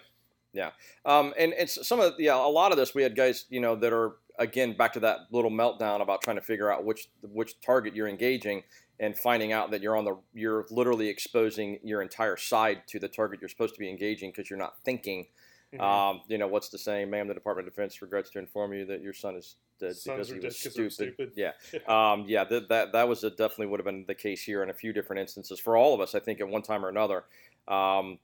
Yeah. 0.53 0.71
Um, 1.05 1.33
and 1.38 1.53
it's 1.57 1.88
some 1.88 2.00
of 2.00 2.13
yeah, 2.17 2.36
a 2.36 2.50
lot 2.50 2.71
of 2.71 2.77
this 2.77 2.95
we 2.95 3.03
had 3.03 3.15
guys, 3.15 3.45
you 3.50 3.59
know, 3.59 3.75
that 3.75 3.93
are 3.93 4.15
again 4.38 4.75
back 4.77 4.94
to 4.94 5.00
that 5.00 5.22
little 5.32 5.51
meltdown 5.51 6.01
about 6.01 6.22
trying 6.22 6.36
to 6.38 6.41
figure 6.41 6.72
out 6.72 6.86
which 6.86 7.10
which 7.22 7.60
target 7.62 7.96
you're 7.96 8.08
engaging 8.08 8.63
and 9.00 9.17
finding 9.17 9.51
out 9.51 9.72
that 9.72 9.82
you're 9.82 9.96
on 9.96 10.06
the 10.06 10.15
you're 10.34 10.65
literally 10.72 11.08
exposing 11.08 11.79
your 11.84 12.01
entire 12.01 12.38
side 12.38 12.82
to 12.88 13.00
the 13.00 13.08
target 13.08 13.39
you're 13.41 13.50
supposed 13.50 13.74
to 13.75 13.79
be 13.79 13.89
engaging 13.89 14.32
because 14.32 14.50
you're 14.50 14.60
not 14.60 14.77
thinking. 14.84 15.27
Mhm. 15.74 15.82
Um, 15.82 16.22
you 16.29 16.38
know, 16.38 16.48
what's 16.48 16.70
the 16.70 16.77
saying? 16.77 17.10
Ma'am, 17.10 17.27
the 17.27 17.34
Department 17.34 17.67
of 17.67 17.74
Defense 17.74 18.01
regrets 18.01 18.29
to 18.32 18.39
inform 18.39 18.72
you 18.74 18.86
that 18.86 19.01
your 19.01 19.12
son 19.12 19.36
is 19.36 19.56
dead 19.79 19.96
Sons 19.98 20.29
because 20.29 20.29
he 20.29 20.39
was 20.39 20.63
'cause 20.63 20.74
they 20.75 20.84
were 20.84 20.89
stupid. 20.89 21.13
stupid. 21.15 21.34
Yeah. 21.88 22.12
Um, 22.12 22.24
yeah, 22.25 22.46
that, 22.46 22.70
that 22.70 22.94
that 22.94 23.08
was 23.08 23.24
a, 23.25 23.29
definitely 23.29 23.67
would 23.67 23.82
have 23.82 23.86
been 23.86 24.06
the 24.08 24.15
case 24.15 24.41
here 24.41 24.63
in 24.63 24.70
a 24.70 24.74
few 24.74 24.94
different 24.94 25.20
instances 25.20 25.60
for 25.60 25.75
all 25.75 25.94
of 25.94 26.00
us, 26.00 26.15
I 26.15 26.22
think, 26.22 26.39
at 26.39 26.48
one 26.48 26.62
time 26.62 26.86
or 26.86 26.89
another. 26.89 27.25
Um, 27.67 28.17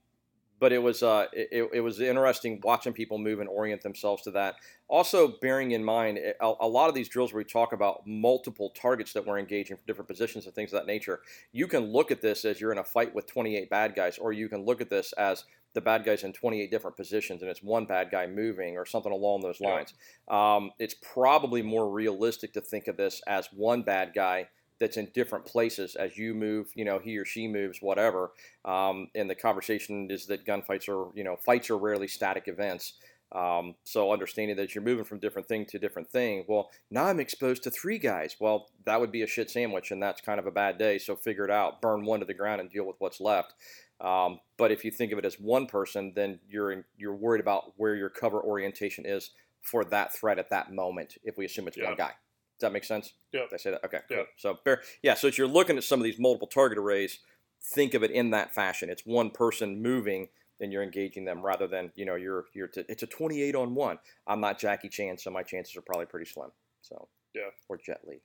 but 0.60 0.72
it 0.72 0.82
was 0.82 1.02
uh, 1.02 1.26
it, 1.32 1.68
it 1.72 1.80
was 1.80 2.00
interesting 2.00 2.60
watching 2.62 2.92
people 2.92 3.18
move 3.18 3.40
and 3.40 3.48
orient 3.48 3.82
themselves 3.82 4.22
to 4.22 4.30
that. 4.32 4.56
Also, 4.88 5.28
bearing 5.40 5.72
in 5.72 5.82
mind 5.84 6.18
a, 6.18 6.34
a 6.60 6.68
lot 6.68 6.88
of 6.88 6.94
these 6.94 7.08
drills 7.08 7.32
where 7.32 7.38
we 7.40 7.44
talk 7.44 7.72
about 7.72 8.06
multiple 8.06 8.70
targets 8.70 9.12
that 9.12 9.26
we're 9.26 9.38
engaging 9.38 9.76
for 9.76 9.82
different 9.86 10.08
positions 10.08 10.46
and 10.46 10.54
things 10.54 10.72
of 10.72 10.78
that 10.78 10.86
nature. 10.86 11.20
You 11.52 11.66
can 11.66 11.84
look 11.92 12.10
at 12.10 12.20
this 12.22 12.44
as 12.44 12.60
you're 12.60 12.72
in 12.72 12.78
a 12.78 12.84
fight 12.84 13.14
with 13.14 13.26
28 13.26 13.68
bad 13.70 13.94
guys, 13.94 14.18
or 14.18 14.32
you 14.32 14.48
can 14.48 14.64
look 14.64 14.80
at 14.80 14.90
this 14.90 15.12
as 15.14 15.44
the 15.74 15.80
bad 15.80 16.04
guys 16.04 16.22
in 16.22 16.32
28 16.32 16.70
different 16.70 16.96
positions 16.96 17.42
and 17.42 17.50
it's 17.50 17.60
one 17.62 17.84
bad 17.84 18.08
guy 18.08 18.28
moving 18.28 18.76
or 18.76 18.86
something 18.86 19.10
along 19.10 19.40
those 19.40 19.58
Yeah. 19.60 19.70
lines. 19.74 19.94
Um, 20.28 20.70
it's 20.78 20.94
probably 20.94 21.62
more 21.62 21.90
realistic 21.90 22.52
to 22.52 22.60
think 22.60 22.86
of 22.86 22.96
this 22.96 23.20
as 23.26 23.48
one 23.52 23.82
bad 23.82 24.12
guy 24.14 24.48
that's 24.80 24.96
in 24.96 25.06
different 25.14 25.44
places 25.46 25.94
as 25.94 26.16
you 26.18 26.34
move, 26.34 26.68
you 26.74 26.84
know, 26.84 26.98
he 26.98 27.16
or 27.16 27.24
she 27.24 27.46
moves, 27.46 27.78
whatever. 27.80 28.32
Um, 28.64 29.08
and 29.14 29.30
the 29.30 29.34
conversation 29.34 30.10
is 30.10 30.26
that 30.26 30.44
gunfights 30.44 30.88
are, 30.88 31.10
you 31.16 31.24
know, 31.24 31.36
fights 31.36 31.70
are 31.70 31.78
rarely 31.78 32.08
static 32.08 32.48
events. 32.48 32.94
Um, 33.32 33.74
so 33.82 34.12
understanding 34.12 34.56
that 34.56 34.74
you're 34.74 34.84
moving 34.84 35.04
from 35.04 35.18
different 35.18 35.48
thing 35.48 35.66
to 35.66 35.78
different 35.78 36.08
thing. 36.08 36.44
Well, 36.46 36.70
now 36.90 37.06
I'm 37.06 37.18
exposed 37.18 37.64
to 37.64 37.70
three 37.70 37.98
guys. 37.98 38.36
Well, 38.38 38.68
that 38.84 39.00
would 39.00 39.10
be 39.10 39.22
a 39.22 39.26
shit 39.26 39.50
sandwich, 39.50 39.90
and 39.90 40.00
that's 40.02 40.20
kind 40.20 40.38
of 40.38 40.46
a 40.46 40.52
bad 40.52 40.78
day. 40.78 40.98
So 40.98 41.16
figure 41.16 41.44
it 41.44 41.50
out, 41.50 41.80
burn 41.80 42.04
one 42.04 42.20
to 42.20 42.26
the 42.26 42.34
ground, 42.34 42.60
and 42.60 42.70
deal 42.70 42.84
with 42.86 42.96
what's 43.00 43.20
left. 43.20 43.54
Um, 44.00 44.38
but 44.56 44.70
if 44.70 44.84
you 44.84 44.90
think 44.90 45.12
of 45.12 45.18
it 45.18 45.24
as 45.24 45.40
one 45.40 45.66
person, 45.66 46.12
then 46.14 46.38
you're 46.48 46.70
in, 46.72 46.84
you're 46.96 47.14
worried 47.14 47.40
about 47.40 47.72
where 47.76 47.94
your 47.96 48.10
cover 48.10 48.40
orientation 48.40 49.04
is 49.06 49.30
for 49.62 49.84
that 49.86 50.12
threat 50.12 50.38
at 50.38 50.50
that 50.50 50.72
moment. 50.72 51.16
If 51.24 51.36
we 51.36 51.44
assume 51.44 51.66
it's 51.66 51.76
Yeah. 51.76 51.86
one 51.86 51.96
guy, 51.96 52.12
does 52.58 52.68
that 52.68 52.72
make 52.72 52.84
sense? 52.84 53.14
Yeah. 53.32 53.42
Did 53.42 53.54
I 53.54 53.56
say 53.56 53.70
that? 53.72 53.84
Okay. 53.84 53.98
Yeah. 54.10 54.16
Cool. 54.16 54.26
So 54.36 54.58
bear, 54.64 54.82
yeah. 55.02 55.14
So 55.14 55.28
as 55.28 55.36
you're 55.36 55.48
looking 55.48 55.76
at 55.76 55.84
some 55.84 55.98
of 56.00 56.04
these 56.04 56.18
multiple 56.18 56.46
target 56.46 56.78
arrays, 56.78 57.18
think 57.62 57.94
of 57.94 58.02
it 58.02 58.10
in 58.10 58.30
that 58.30 58.54
fashion. 58.54 58.88
It's 58.90 59.04
one 59.04 59.30
person 59.30 59.82
moving, 59.82 60.28
and 60.60 60.72
you're 60.72 60.82
engaging 60.82 61.24
them 61.24 61.42
rather 61.42 61.66
than 61.66 61.90
you 61.96 62.04
know 62.04 62.14
you're 62.14 62.44
you're. 62.54 62.68
To, 62.68 62.84
it's 62.88 63.02
a 63.02 63.06
28 63.06 63.56
on 63.56 63.74
one. 63.74 63.98
I'm 64.26 64.40
not 64.40 64.58
Jackie 64.58 64.88
Chan, 64.88 65.18
so 65.18 65.30
my 65.30 65.42
chances 65.42 65.76
are 65.76 65.82
probably 65.82 66.06
pretty 66.06 66.30
slim. 66.30 66.50
So 66.82 67.08
Yeah. 67.34 67.50
Or 67.68 67.76
Jet 67.76 68.02
Li, 68.06 68.20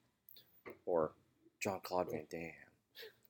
or 0.85 1.13
Jean-Claude 1.59 2.11
Van 2.11 2.27
Damme. 2.29 2.51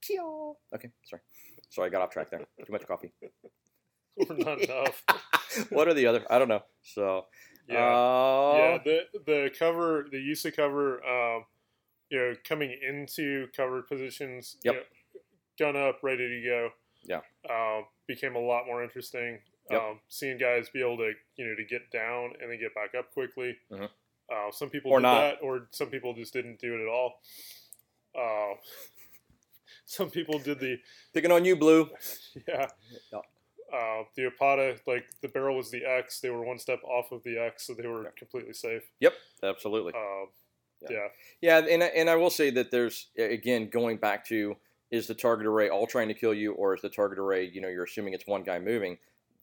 Kyo. 0.01 0.57
Okay. 0.73 0.89
Sorry. 1.03 1.21
Sorry, 1.69 1.87
I 1.87 1.89
got 1.89 2.01
off 2.01 2.09
track 2.09 2.29
there. 2.29 2.39
Too 2.65 2.71
much 2.71 2.85
coffee. 2.85 3.11
Or 4.29 4.35
not 4.35 4.59
enough. 4.59 5.01
what 5.69 5.87
are 5.87 5.93
the 5.93 6.05
other? 6.05 6.25
I 6.29 6.39
don't 6.39 6.49
know. 6.49 6.63
So. 6.81 7.27
Yeah. 7.69 7.85
Uh, 7.85 8.53
yeah, 8.57 8.77
the 8.83 8.99
the 9.25 9.51
cover, 9.57 10.07
the 10.11 10.19
use 10.19 10.43
of 10.45 10.55
cover, 10.55 11.03
um, 11.05 11.45
you 12.09 12.17
know, 12.17 12.33
coming 12.43 12.75
into 12.87 13.47
covered 13.55 13.87
positions, 13.87 14.57
you 14.63 14.71
Yep. 14.73 14.75
know, 15.15 15.21
gun 15.73 15.75
up, 15.75 15.99
ready 16.03 16.27
to 16.27 16.41
go. 16.47 16.69
Yeah. 17.03 17.21
um, 17.49 17.85
became 18.07 18.35
a 18.35 18.39
lot 18.39 18.65
more 18.65 18.83
interesting. 18.83 19.39
Yep. 19.71 19.81
Um, 19.81 19.99
seeing 20.09 20.37
guys 20.37 20.67
be 20.69 20.81
able 20.81 20.97
to, 20.97 21.13
you 21.37 21.45
know, 21.45 21.55
to 21.55 21.63
get 21.63 21.89
down 21.91 22.33
and 22.41 22.51
then 22.51 22.59
get 22.59 22.73
back 22.75 22.95
up 22.95 23.11
quickly. 23.13 23.55
Mhm. 23.71 23.89
Uh, 24.31 24.51
some 24.51 24.69
people 24.69 24.91
Or 24.91 24.99
did 24.99 25.03
not. 25.03 25.19
that, 25.21 25.41
or 25.43 25.67
some 25.71 25.89
people 25.89 26.13
just 26.13 26.33
didn't 26.33 26.59
do 26.59 26.75
it 26.75 26.81
at 26.81 26.87
all. 26.87 27.21
Uh, 28.15 28.55
some 29.85 30.09
people 30.11 30.39
did 30.39 30.59
the 30.59 30.79
Picking 31.13 31.31
on 31.31 31.45
you, 31.45 31.55
Blue. 31.55 31.89
yeah. 32.47 32.67
Uh, 33.73 34.03
the 34.15 34.23
Opata, 34.29 34.79
like 34.87 35.05
the 35.21 35.27
barrel 35.27 35.57
was 35.57 35.69
the 35.71 35.85
X. 35.85 36.19
They 36.19 36.29
were 36.29 36.43
one 36.43 36.59
step 36.59 36.83
off 36.83 37.11
of 37.11 37.23
the 37.23 37.37
X, 37.37 37.67
so 37.67 37.73
they 37.73 37.87
were 37.87 38.03
Yeah. 38.03 38.09
completely 38.17 38.53
safe. 38.53 38.89
Yep. 38.99 39.13
Absolutely. 39.43 39.93
Um, 39.93 40.29
Yeah. 40.81 40.89
yeah. 40.91 41.07
Yeah, 41.41 41.57
and 41.67 41.83
I- 41.83 41.87
and 41.87 42.09
I 42.09 42.15
will 42.15 42.29
say 42.29 42.49
that 42.51 42.71
there's 42.71 43.09
again 43.17 43.69
going 43.69 43.97
back 43.97 44.25
to 44.27 44.57
is 44.91 45.05
the 45.07 45.13
target 45.13 45.45
array 45.45 45.69
all 45.69 45.85
trying 45.85 46.07
to 46.07 46.13
kill 46.15 46.33
you, 46.33 46.53
or 46.53 46.73
is 46.73 46.81
the 46.81 46.89
target 46.89 47.19
array 47.19 47.43
you 47.45 47.61
know 47.61 47.67
you're 47.67 47.83
assuming 47.83 48.13
it's 48.13 48.25
one 48.25 48.43
guy 48.43 48.57
moving? 48.59 48.97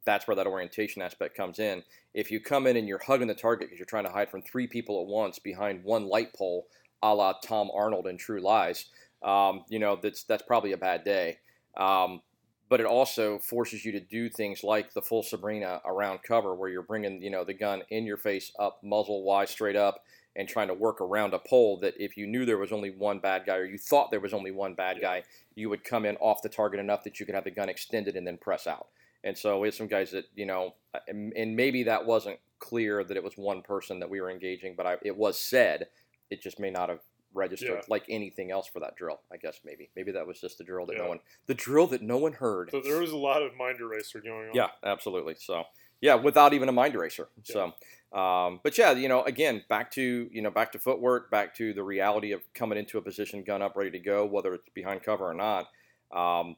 That's 0.05 0.27
where 0.27 0.35
that 0.37 0.47
orientation 0.47 1.03
aspect 1.03 1.37
comes 1.37 1.59
in. 1.59 1.85
If 2.15 2.31
you 2.31 2.41
come 2.41 2.67
in 2.67 2.77
and 2.77 2.89
you're 2.89 2.99
hugging 3.03 3.27
the 3.29 3.35
target 3.35 3.67
because 3.69 3.79
you're 3.79 3.87
trying 3.87 4.05
to 4.07 4.11
hide 4.13 4.31
from 4.31 4.43
three 4.43 4.67
people 4.67 5.01
at 5.01 5.07
once 5.09 5.39
behind 5.39 5.85
one 5.85 6.07
light 6.07 6.33
pole, 6.33 6.69
a 7.03 7.15
la 7.15 7.33
Tom 7.35 7.71
Arnold 7.75 8.07
in 8.07 8.17
True 8.17 8.41
Lies, 8.41 8.87
um, 9.23 9.65
you 9.69 9.79
know 9.79 9.97
that's 9.97 10.23
that's 10.25 10.43
probably 10.45 10.73
a 10.73 10.77
bad 10.77 11.05
day. 11.05 11.39
Um, 11.77 12.23
but 12.69 12.81
it 12.81 12.87
also 12.87 13.39
forces 13.39 13.85
you 13.85 13.93
to 13.93 14.01
do 14.01 14.29
things 14.29 14.65
like 14.65 14.93
the 14.93 15.03
full 15.03 15.23
Sabrina 15.23 15.81
around 15.85 16.23
cover, 16.23 16.55
where 16.55 16.69
you're 16.69 16.83
bringing 16.83 17.23
you 17.23 17.31
know 17.31 17.45
the 17.45 17.55
gun 17.55 17.83
in 17.91 18.05
your 18.05 18.17
face, 18.17 18.53
up 18.59 18.81
muzzle 18.83 19.23
wise, 19.23 19.51
straight 19.51 19.77
up, 19.77 20.03
and 20.37 20.49
trying 20.49 20.69
to 20.69 20.75
work 20.75 21.01
around 21.01 21.35
a 21.35 21.39
pole 21.39 21.79
that 21.81 21.95
if 21.99 22.17
you 22.17 22.27
knew 22.27 22.45
there 22.45 22.59
was 22.59 22.73
only 22.73 22.91
one 22.91 23.19
bad 23.19 23.45
guy 23.47 23.57
or 23.57 23.65
you 23.65 23.79
thought 23.79 24.11
there 24.11 24.21
was 24.21 24.35
only 24.35 24.51
one 24.51 24.75
bad 24.75 24.99
guy, 25.01 25.23
you 25.55 25.69
would 25.71 25.85
come 25.85 26.05
in 26.05 26.17
off 26.17 26.43
the 26.43 26.49
target 26.49 26.79
enough 26.79 27.05
that 27.05 27.19
you 27.19 27.27
could 27.27 27.35
have 27.35 27.45
the 27.45 27.51
gun 27.51 27.69
extended 27.69 28.17
and 28.17 28.27
then 28.27 28.37
press 28.37 28.67
out. 28.67 28.89
And 29.25 29.37
so 29.37 29.59
we 29.59 29.69
had 29.69 29.75
some 29.75 29.89
guys 29.89 30.11
that, 30.13 30.27
you 30.35 30.47
know, 30.47 30.75
and 31.09 31.33
and 31.35 31.57
maybe 31.57 31.85
that 31.85 32.07
wasn't 32.07 32.39
clear 32.59 33.03
that 33.05 33.17
it 33.17 33.25
was 33.25 33.35
one 33.37 33.63
person 33.63 33.99
that 34.01 34.11
we 34.11 34.21
were 34.21 34.31
engaging, 34.31 34.75
but 34.77 34.87
I, 34.87 34.97
it 35.03 35.17
was 35.17 35.39
said. 35.39 35.89
It 36.29 36.43
just 36.43 36.59
may 36.59 36.71
not 36.71 36.89
have 36.89 36.99
registered 37.37 37.69
Yeah. 37.71 37.83
like 37.89 38.05
anything 38.09 38.51
else 38.51 38.67
for 38.67 38.81
that 38.81 38.97
drill. 38.97 39.21
I 39.33 39.37
guess 39.37 39.61
maybe 39.65 39.91
maybe 39.95 40.13
that 40.13 40.27
was 40.27 40.41
just 40.41 40.59
the 40.59 40.65
drill 40.65 40.87
that 40.87 40.97
no 40.97 41.09
one 41.09 41.21
the 41.47 41.55
drill 41.55 41.87
that 41.89 42.03
no 42.03 42.17
one 42.17 42.33
heard. 42.33 42.71
So 42.71 42.81
there 42.81 42.99
was 43.01 43.13
a 43.13 43.17
lot 43.17 43.43
of 43.43 43.55
mind 43.55 43.81
eraser 43.81 44.21
going 44.21 44.49
on. 44.49 44.55
Yeah, 44.55 44.69
absolutely. 44.83 45.37
So 45.39 45.65
yeah, 46.01 46.15
without 46.15 46.53
even 46.53 46.69
a 46.69 46.73
mind 46.73 46.95
eraser. 46.95 47.29
So, 47.45 47.73
um, 48.13 48.61
but 48.63 48.77
yeah, 48.77 48.93
you 48.93 49.09
know, 49.09 49.23
again, 49.23 49.65
back 49.69 49.91
to 49.93 50.29
you 50.33 50.43
know, 50.43 50.51
back 50.51 50.73
to 50.73 50.79
footwork, 50.79 51.31
back 51.31 51.55
to 51.57 51.73
the 51.73 51.83
reality 51.83 52.33
of 52.33 52.43
coming 52.55 52.79
into 52.79 52.99
a 52.99 53.03
position, 53.03 53.43
gun 53.45 53.63
up, 53.63 53.77
ready 53.77 53.91
to 53.93 53.99
go, 53.99 54.25
whether 54.27 54.55
it's 54.55 54.69
behind 54.75 55.03
cover 55.03 55.25
or 55.29 55.35
not. 55.35 55.67
Um, 56.13 56.57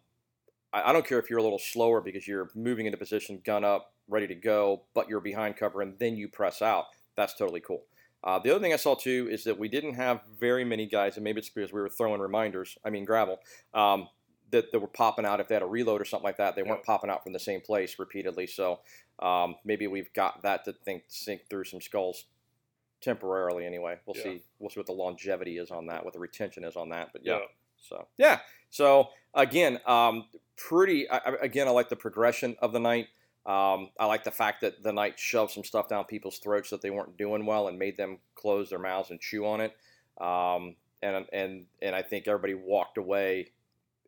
I, 0.72 0.90
I 0.90 0.92
don't 0.92 1.06
care 1.06 1.18
if 1.18 1.30
you're 1.30 1.38
a 1.38 1.42
little 1.42 1.58
slower 1.58 2.00
because 2.00 2.26
you're 2.26 2.50
moving 2.54 2.86
into 2.86 2.98
position, 2.98 3.40
gun 3.44 3.64
up, 3.64 3.92
ready 4.08 4.26
to 4.26 4.34
go, 4.34 4.82
but 4.94 5.08
you're 5.08 5.20
behind 5.20 5.56
cover 5.56 5.82
and 5.82 5.98
then 5.98 6.16
you 6.16 6.28
press 6.28 6.62
out. 6.62 6.86
That's 7.16 7.34
totally 7.34 7.60
cool. 7.60 7.82
Uh, 8.24 8.38
the 8.38 8.50
other 8.50 8.60
thing 8.60 8.72
I 8.72 8.76
saw 8.76 8.94
too 8.94 9.28
is 9.30 9.44
that 9.44 9.58
we 9.58 9.68
didn't 9.68 9.94
have 9.94 10.20
very 10.38 10.64
many 10.64 10.86
guys, 10.86 11.16
and 11.16 11.24
maybe 11.24 11.38
it's 11.38 11.48
because 11.48 11.72
we 11.72 11.80
were 11.80 11.88
throwing 11.88 12.20
reminders. 12.20 12.76
I 12.84 12.90
mean, 12.90 13.04
gravel. 13.04 13.38
Um, 13.74 14.08
that, 14.50 14.72
that 14.72 14.80
were 14.80 14.86
popping 14.88 15.26
out 15.26 15.40
if 15.40 15.48
they 15.48 15.54
had 15.54 15.62
a 15.62 15.66
reload 15.66 16.00
or 16.00 16.06
something 16.06 16.24
like 16.24 16.38
that. 16.38 16.56
They 16.56 16.62
weren't 16.62 16.80
Yeah. 16.80 16.86
popping 16.94 17.10
out 17.10 17.22
from 17.22 17.34
the 17.34 17.38
same 17.38 17.60
place 17.60 17.98
repeatedly. 17.98 18.46
So 18.46 18.80
um, 19.18 19.56
maybe 19.62 19.86
we've 19.86 20.10
got 20.14 20.40
that 20.42 20.64
to 20.64 20.72
think 20.72 21.02
sink 21.08 21.42
through 21.50 21.64
some 21.64 21.82
skulls 21.82 22.24
temporarily. 23.00 23.66
Anyway, 23.66 23.98
we'll 24.06 24.16
Yeah. 24.16 24.22
see. 24.22 24.42
We'll 24.58 24.70
see 24.70 24.80
what 24.80 24.86
the 24.86 24.92
longevity 24.92 25.58
is 25.58 25.70
on 25.70 25.86
that, 25.88 26.02
what 26.04 26.14
the 26.14 26.18
retention 26.18 26.64
is 26.64 26.76
on 26.76 26.88
that. 26.90 27.10
But 27.12 27.24
yeah. 27.26 27.38
Yeah. 27.40 27.44
So 27.76 28.08
yeah. 28.16 28.40
So 28.70 29.10
again, 29.34 29.80
um, 29.86 30.28
pretty. 30.56 31.08
I, 31.10 31.18
I- 31.18 31.36
again, 31.42 31.68
I 31.68 31.70
like 31.70 31.88
the 31.90 31.96
progression 31.96 32.56
of 32.60 32.72
the 32.72 32.80
night. 32.80 33.08
Um, 33.48 33.88
I 33.98 34.04
like 34.04 34.24
the 34.24 34.30
fact 34.30 34.60
that 34.60 34.82
the 34.82 34.92
night 34.92 35.18
shoved 35.18 35.52
some 35.52 35.64
stuff 35.64 35.88
down 35.88 36.04
people's 36.04 36.38
throats 36.38 36.68
that 36.70 36.82
they 36.82 36.90
weren't 36.90 37.16
doing 37.16 37.46
well 37.46 37.68
and 37.68 37.78
made 37.78 37.96
them 37.96 38.18
close 38.34 38.68
their 38.68 38.78
mouths 38.78 39.10
and 39.10 39.18
chew 39.20 39.46
on 39.46 39.60
it. 39.62 39.74
Um, 40.20 40.76
and 41.02 41.24
and 41.32 41.64
and 41.80 41.94
I 41.96 42.02
think 42.02 42.28
everybody 42.28 42.54
walked 42.54 42.98
away, 42.98 43.52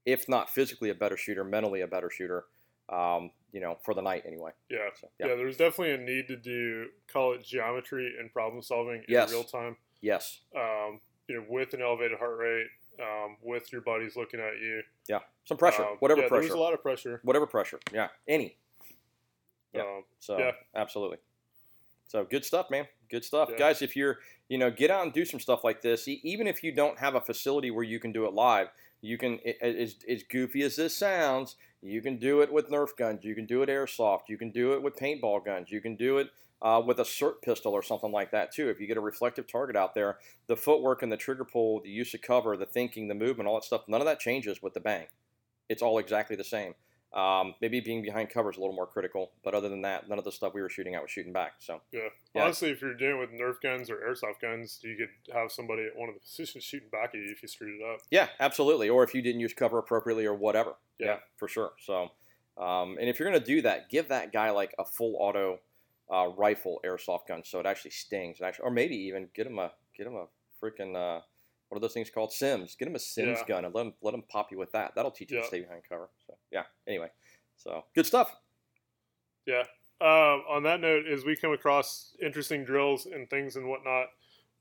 if 0.04 0.28
not 0.28 0.50
physically 0.50 0.90
a 0.90 0.94
better 0.94 1.16
shooter, 1.16 1.42
mentally 1.42 1.80
a 1.80 1.86
better 1.86 2.10
shooter. 2.10 2.44
Um, 2.90 3.30
you 3.52 3.60
know, 3.60 3.78
for 3.84 3.94
the 3.94 4.02
night 4.02 4.24
anyway. 4.26 4.50
Yeah. 4.68 4.88
So, 5.00 5.08
yeah. 5.18 5.28
yeah. 5.28 5.34
There's 5.36 5.56
definitely 5.56 5.94
a 5.94 5.98
need 5.98 6.28
to 6.28 6.36
do 6.36 6.86
call 7.12 7.32
it 7.34 7.44
geometry 7.44 8.12
and 8.18 8.32
problem 8.32 8.62
solving 8.62 8.96
in 8.96 9.04
Yes. 9.08 9.30
real 9.30 9.44
time. 9.44 9.76
Yes. 10.00 10.40
Um, 10.56 11.00
you 11.28 11.36
know, 11.36 11.44
with 11.48 11.72
an 11.74 11.82
elevated 11.82 12.18
heart 12.18 12.36
rate, 12.38 12.66
um, 13.00 13.36
with 13.42 13.72
your 13.72 13.80
buddies 13.80 14.16
looking 14.16 14.40
at 14.40 14.58
you. 14.60 14.82
Yeah. 15.08 15.20
Some 15.44 15.56
pressure. 15.56 15.84
Um, 15.84 15.96
whatever 16.00 16.22
yeah, 16.22 16.28
There 16.28 16.38
pressure. 16.38 16.52
was 16.52 16.54
a 16.54 16.60
lot 16.62 16.74
of 16.74 16.82
pressure. 16.82 17.20
Whatever 17.22 17.46
pressure. 17.46 17.78
Yeah. 17.92 18.08
Any. 18.28 18.56
Yeah. 19.72 19.82
Um, 19.82 20.04
So 20.18 20.38
Yeah. 20.38 20.52
absolutely. 20.74 21.18
So 22.06 22.24
good 22.24 22.44
stuff, 22.44 22.70
man. 22.70 22.88
Good 23.08 23.24
stuff, 23.24 23.50
Yeah. 23.52 23.56
guys. 23.56 23.82
If 23.82 23.94
you're, 23.96 24.18
you 24.48 24.58
know, 24.58 24.70
get 24.70 24.90
out 24.90 25.04
and 25.04 25.12
do 25.12 25.24
some 25.24 25.40
stuff 25.40 25.62
like 25.64 25.80
this. 25.80 26.08
E- 26.08 26.20
even 26.24 26.46
if 26.46 26.62
you 26.64 26.72
don't 26.72 26.98
have 26.98 27.14
a 27.14 27.20
facility 27.20 27.70
where 27.70 27.84
you 27.84 28.00
can 28.00 28.12
do 28.12 28.24
it 28.26 28.32
live, 28.32 28.68
you 29.00 29.16
can. 29.16 29.40
i- 29.46 29.56
As 29.60 29.96
as 30.08 30.22
goofy 30.24 30.62
as 30.62 30.76
this 30.76 30.96
sounds, 30.96 31.56
you 31.82 32.02
can 32.02 32.16
do 32.18 32.42
it 32.42 32.52
with 32.52 32.68
Nerf 32.68 32.96
guns. 32.96 33.24
You 33.24 33.34
can 33.34 33.46
do 33.46 33.62
it 33.62 33.68
airsoft. 33.68 34.28
You 34.28 34.36
can 34.36 34.50
do 34.50 34.72
it 34.74 34.82
with 34.82 34.96
paintball 34.96 35.44
guns. 35.44 35.70
You 35.70 35.80
can 35.80 35.96
do 35.96 36.18
it 36.18 36.30
uh, 36.62 36.82
with 36.84 36.98
a 37.00 37.04
SIRT 37.04 37.40
pistol 37.40 37.72
or 37.72 37.82
something 37.82 38.12
like 38.12 38.30
that 38.32 38.52
too. 38.52 38.68
If 38.68 38.78
you 38.80 38.86
get 38.86 38.98
a 38.98 39.00
reflective 39.00 39.46
target 39.46 39.76
out 39.76 39.94
there, 39.94 40.18
the 40.46 40.56
footwork 40.58 41.02
and 41.02 41.10
the 41.10 41.16
trigger 41.16 41.44
pull, 41.46 41.80
the 41.80 41.88
use 41.88 42.12
of 42.12 42.20
cover, 42.20 42.54
the 42.56 42.66
thinking, 42.66 43.08
the 43.08 43.14
movement, 43.14 43.48
all 43.48 43.54
that 43.54 43.64
stuff, 43.64 43.88
none 43.88 44.02
of 44.02 44.04
that 44.06 44.20
changes 44.20 44.60
with 44.62 44.74
the 44.74 44.80
bang. 44.80 45.06
it's 45.70 45.80
all 45.82 45.98
exactly 45.98 46.34
the 46.36 46.42
same. 46.44 46.74
Um, 47.12 47.54
maybe 47.60 47.80
being 47.80 48.02
behind 48.02 48.30
cover 48.30 48.50
is 48.50 48.56
a 48.56 48.60
little 48.60 48.74
more 48.74 48.86
critical, 48.86 49.32
but 49.42 49.52
other 49.52 49.68
than 49.68 49.82
that, 49.82 50.08
none 50.08 50.18
of 50.18 50.24
the 50.24 50.30
stuff 50.30 50.54
we 50.54 50.62
were 50.62 50.68
shooting 50.68 50.94
at 50.94 51.02
was 51.02 51.10
shooting 51.10 51.32
back. 51.32 51.54
So 51.58 51.80
Yeah. 51.90 52.08
Yeah. 52.34 52.44
Honestly, 52.44 52.70
if 52.70 52.80
you're 52.80 52.94
dealing 52.94 53.18
with 53.18 53.30
Nerf 53.30 53.60
guns 53.60 53.90
or 53.90 53.96
airsoft 53.96 54.40
guns, 54.40 54.78
you 54.84 54.96
could 54.96 55.34
have 55.34 55.50
somebody 55.50 55.86
at 55.86 55.96
one 55.98 56.08
of 56.08 56.14
the 56.14 56.20
positions 56.20 56.62
shooting 56.62 56.88
back 56.90 57.10
at 57.12 57.14
you 57.14 57.32
if 57.32 57.42
you 57.42 57.48
screwed 57.48 57.80
it 57.80 57.84
up. 57.84 58.00
yeah, 58.10 58.28
absolutely. 58.38 58.88
Or 58.88 59.02
if 59.02 59.12
you 59.12 59.22
didn't 59.22 59.40
use 59.40 59.52
cover 59.52 59.78
appropriately 59.78 60.24
or 60.24 60.34
whatever. 60.34 60.74
Yeah. 61.00 61.16
for 61.36 61.48
sure. 61.48 61.72
So, 61.80 62.10
um, 62.58 62.96
and 63.00 63.08
if 63.08 63.18
you're 63.18 63.28
gonna 63.28 63.44
do 63.44 63.62
that, 63.62 63.88
give 63.88 64.08
that 64.08 64.32
guy 64.32 64.50
like 64.50 64.74
a 64.78 64.84
full 64.84 65.16
auto 65.18 65.58
uh, 66.12 66.28
rifle 66.36 66.80
airsoft 66.84 67.26
gun, 67.28 67.42
so 67.44 67.58
it 67.58 67.66
actually 67.66 67.92
stings. 67.92 68.40
Actually, 68.40 68.64
or 68.64 68.70
maybe 68.70 68.94
even 68.96 69.28
get 69.34 69.46
him 69.46 69.58
a 69.58 69.72
get 69.96 70.06
him 70.06 70.14
a 70.14 70.26
freaking 70.62 70.94
uh, 70.94 71.22
what 71.70 71.76
are 71.78 71.80
those 71.80 71.94
things 71.94 72.10
called? 72.10 72.32
Sims. 72.32 72.74
Get 72.74 72.88
him 72.88 72.94
a 72.96 72.98
Sims 72.98 73.38
Yeah. 73.40 73.46
gun 73.46 73.64
and 73.64 73.74
let 73.74 73.86
him 73.86 73.94
let 74.02 74.12
him 74.12 74.22
pop 74.22 74.50
you 74.52 74.58
with 74.58 74.72
that. 74.72 74.94
That'll 74.94 75.10
teach 75.10 75.30
you 75.30 75.36
Yeah. 75.38 75.42
to 75.42 75.48
stay 75.48 75.60
behind 75.60 75.82
cover. 75.88 76.10
So 76.26 76.36
yeah. 76.50 76.64
Anyway, 76.86 77.10
so 77.56 77.84
good 77.94 78.04
stuff. 78.06 78.36
Um, 80.02 80.44
on 80.48 80.62
that 80.62 80.80
note, 80.80 81.06
as 81.06 81.24
we 81.26 81.36
come 81.36 81.52
across 81.52 82.16
interesting 82.22 82.64
drills 82.64 83.04
and 83.04 83.28
things 83.28 83.56
and 83.56 83.68
whatnot, 83.68 84.06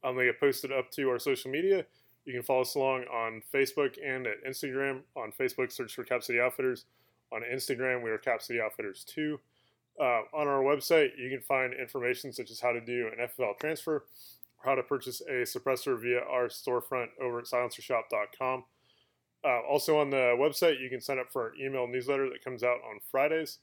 um, 0.04 0.18
they 0.18 0.26
get 0.26 0.38
posted 0.40 0.72
up 0.74 0.92
to 0.92 1.10
our 1.10 1.18
social 1.18 1.50
media. 1.50 1.86
You 2.26 2.34
can 2.34 2.44
follow 2.44 2.62
us 2.62 2.76
along 2.76 3.06
on 3.06 3.42
Facebook 3.54 3.98
and 4.06 4.28
at 4.28 4.44
Instagram. 4.44 5.04
On 5.16 5.32
Facebook, 5.32 5.72
search 5.72 5.96
for 5.96 6.04
Cap 6.04 6.24
City 6.24 6.42
Outfitters. 6.42 6.86
On 7.32 7.42
Instagram, 7.42 8.04
we 8.04 8.10
are 8.10 8.18
Cap 8.18 8.42
City 8.42 8.60
Outfitters 8.60 9.06
2. 9.06 9.40
Uh, 9.98 10.24
on 10.34 10.48
our 10.48 10.62
website, 10.62 11.18
you 11.18 11.30
can 11.30 11.42
find 11.42 11.74
information 11.74 12.34
such 12.34 12.52
as 12.52 12.60
how 12.60 12.74
to 12.74 12.82
do 12.82 13.08
an 13.08 13.20
FFL 13.20 13.54
transfer 13.60 14.06
how 14.64 14.76
to 14.76 14.84
purchase 14.84 15.22
a 15.22 15.44
suppressor 15.44 16.00
via 16.00 16.20
our 16.20 16.48
storefront 16.48 17.08
over 17.22 17.40
at 17.40 17.46
silencershop.com. 17.46 18.66
Uh, 19.44 19.60
also, 19.70 19.98
on 19.98 20.10
the 20.10 20.36
website, 20.38 20.82
you 20.82 20.90
can 20.90 21.00
sign 21.00 21.18
up 21.18 21.32
for 21.32 21.44
our 21.44 21.56
email 21.56 21.88
newsletter 21.88 22.30
that 22.30 22.44
comes 22.44 22.62
out 22.62 22.80
on 22.90 23.00
Fridays 23.10 23.60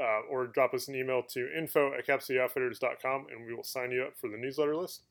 uh, 0.00 0.20
or 0.28 0.46
drop 0.46 0.74
us 0.74 0.88
an 0.88 0.94
email 0.94 1.22
to 1.22 1.48
info 1.56 1.92
at 1.94 2.06
capcityoutfitters.com 2.06 3.26
and 3.30 3.46
we 3.46 3.54
will 3.54 3.64
sign 3.64 3.92
you 3.92 4.02
up 4.02 4.16
for 4.16 4.28
the 4.28 4.36
newsletter 4.36 4.76
list. 4.76 5.02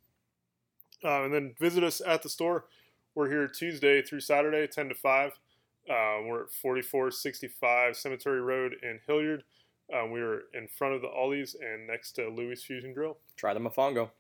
Uh, 1.04 1.24
and 1.24 1.34
then 1.34 1.56
visit 1.60 1.84
us 1.84 2.02
at 2.06 2.22
the 2.22 2.30
store. 2.30 2.66
We're 3.16 3.30
here 3.30 3.48
Tuesday 3.48 4.02
through 4.02 4.22
Saturday, 4.22 4.68
10 4.68 4.90
to 4.90 4.96
5. 4.96 5.32
Uh, 5.32 5.34
we're 6.26 6.44
at 6.44 6.52
4465 6.52 7.98
Cemetery 7.98 8.42
Road 8.42 8.76
in 8.84 9.00
Hilliard. 9.08 9.44
Uh, 9.92 10.06
we 10.08 10.22
are 10.22 10.44
in 10.54 10.68
front 10.68 10.94
of 10.94 11.02
the 11.02 11.08
Ollies 11.08 11.56
and 11.56 11.88
next 11.88 12.14
to 12.14 12.30
Louis 12.30 12.62
Fusion 12.64 12.94
Grill. 12.94 13.18
Try 13.36 13.54
the 13.54 13.60
Mofongo. 13.60 14.12